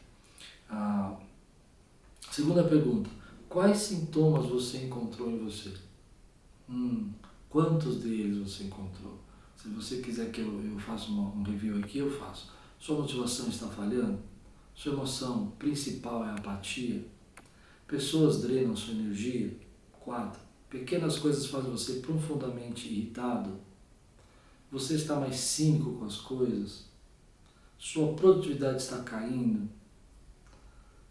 Ah, 0.69 1.17
segunda 2.31 2.65
pergunta, 2.65 3.11
quais 3.49 3.79
sintomas 3.79 4.47
você 4.47 4.85
encontrou 4.85 5.31
em 5.31 5.39
você? 5.39 5.73
Hum, 6.69 7.11
quantos 7.49 8.01
deles 8.03 8.39
você 8.39 8.65
encontrou? 8.65 9.19
Se 9.57 9.69
você 9.69 9.99
quiser 9.99 10.31
que 10.33 10.41
eu, 10.41 10.61
eu 10.65 10.79
faça 10.79 11.09
uma, 11.11 11.31
um 11.31 11.43
review 11.43 11.79
aqui, 11.79 11.99
eu 11.99 12.11
faço. 12.11 12.51
Sua 12.79 13.01
motivação 13.01 13.49
está 13.49 13.69
falhando? 13.69 14.19
Sua 14.75 14.93
emoção 14.93 15.53
principal 15.59 16.25
é 16.25 16.31
apatia? 16.31 17.05
Pessoas 17.93 18.41
drenam 18.41 18.75
sua 18.75 18.95
energia. 18.95 19.55
4. 20.01 20.41
Pequenas 20.71 21.19
coisas 21.19 21.45
fazem 21.45 21.71
você 21.71 22.01
profundamente 22.01 22.89
irritado. 22.89 23.61
Você 24.71 24.95
está 24.95 25.17
mais 25.17 25.37
cínico 25.37 25.99
com 25.99 26.07
as 26.07 26.17
coisas. 26.17 26.87
Sua 27.79 28.15
produtividade 28.15 28.81
está 28.81 29.01
caindo. 29.03 29.69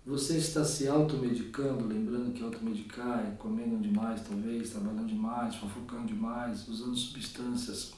Você 0.03 0.37
está 0.37 0.65
se 0.65 0.87
automedicando, 0.87 1.85
lembrando 1.85 2.33
que 2.33 2.43
automedicar 2.43 3.27
é 3.27 3.35
comendo 3.37 3.77
demais, 3.77 4.27
talvez, 4.27 4.71
trabalhando 4.71 5.05
demais, 5.05 5.55
fofocando 5.57 6.07
demais, 6.07 6.67
usando 6.67 6.95
substâncias, 6.95 7.93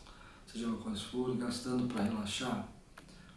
seja 0.46 0.69
quais 0.84 1.02
forem, 1.04 1.38
gastando 1.38 1.88
para 1.88 2.04
relaxar. 2.04 2.67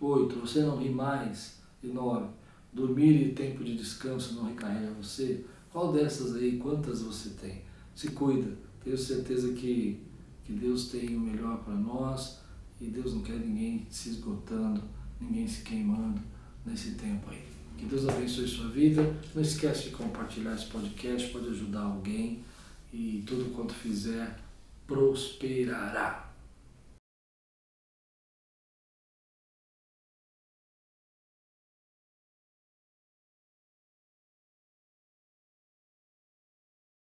8. 0.00 0.40
Você 0.40 0.62
não 0.62 0.76
ri 0.76 0.90
mais. 0.90 1.60
E 1.84 1.86
9 1.86 2.45
dormir 2.76 3.22
e 3.22 3.32
tempo 3.32 3.64
de 3.64 3.74
descanso 3.74 4.34
não 4.34 4.44
recarrega 4.44 4.92
você? 4.92 5.42
Qual 5.72 5.92
dessas 5.92 6.36
aí, 6.36 6.58
quantas 6.58 7.00
você 7.00 7.30
tem? 7.30 7.62
Se 7.94 8.10
cuida, 8.10 8.52
tenho 8.84 8.98
certeza 8.98 9.54
que, 9.54 9.98
que 10.44 10.52
Deus 10.52 10.88
tem 10.88 11.16
o 11.16 11.20
melhor 11.20 11.64
para 11.64 11.74
nós 11.74 12.38
e 12.78 12.84
Deus 12.84 13.14
não 13.14 13.22
quer 13.22 13.38
ninguém 13.38 13.86
se 13.88 14.10
esgotando, 14.10 14.82
ninguém 15.18 15.48
se 15.48 15.62
queimando 15.62 16.20
nesse 16.66 16.92
tempo 16.92 17.30
aí. 17.30 17.42
Que 17.78 17.86
Deus 17.86 18.06
abençoe 18.06 18.46
sua 18.46 18.68
vida. 18.68 19.02
Não 19.34 19.40
esquece 19.40 19.84
de 19.84 19.90
compartilhar 19.90 20.54
esse 20.54 20.66
podcast, 20.66 21.30
pode 21.30 21.48
ajudar 21.48 21.80
alguém 21.80 22.44
e 22.92 23.22
tudo 23.26 23.54
quanto 23.54 23.72
fizer 23.72 24.38
prosperará. 24.86 26.25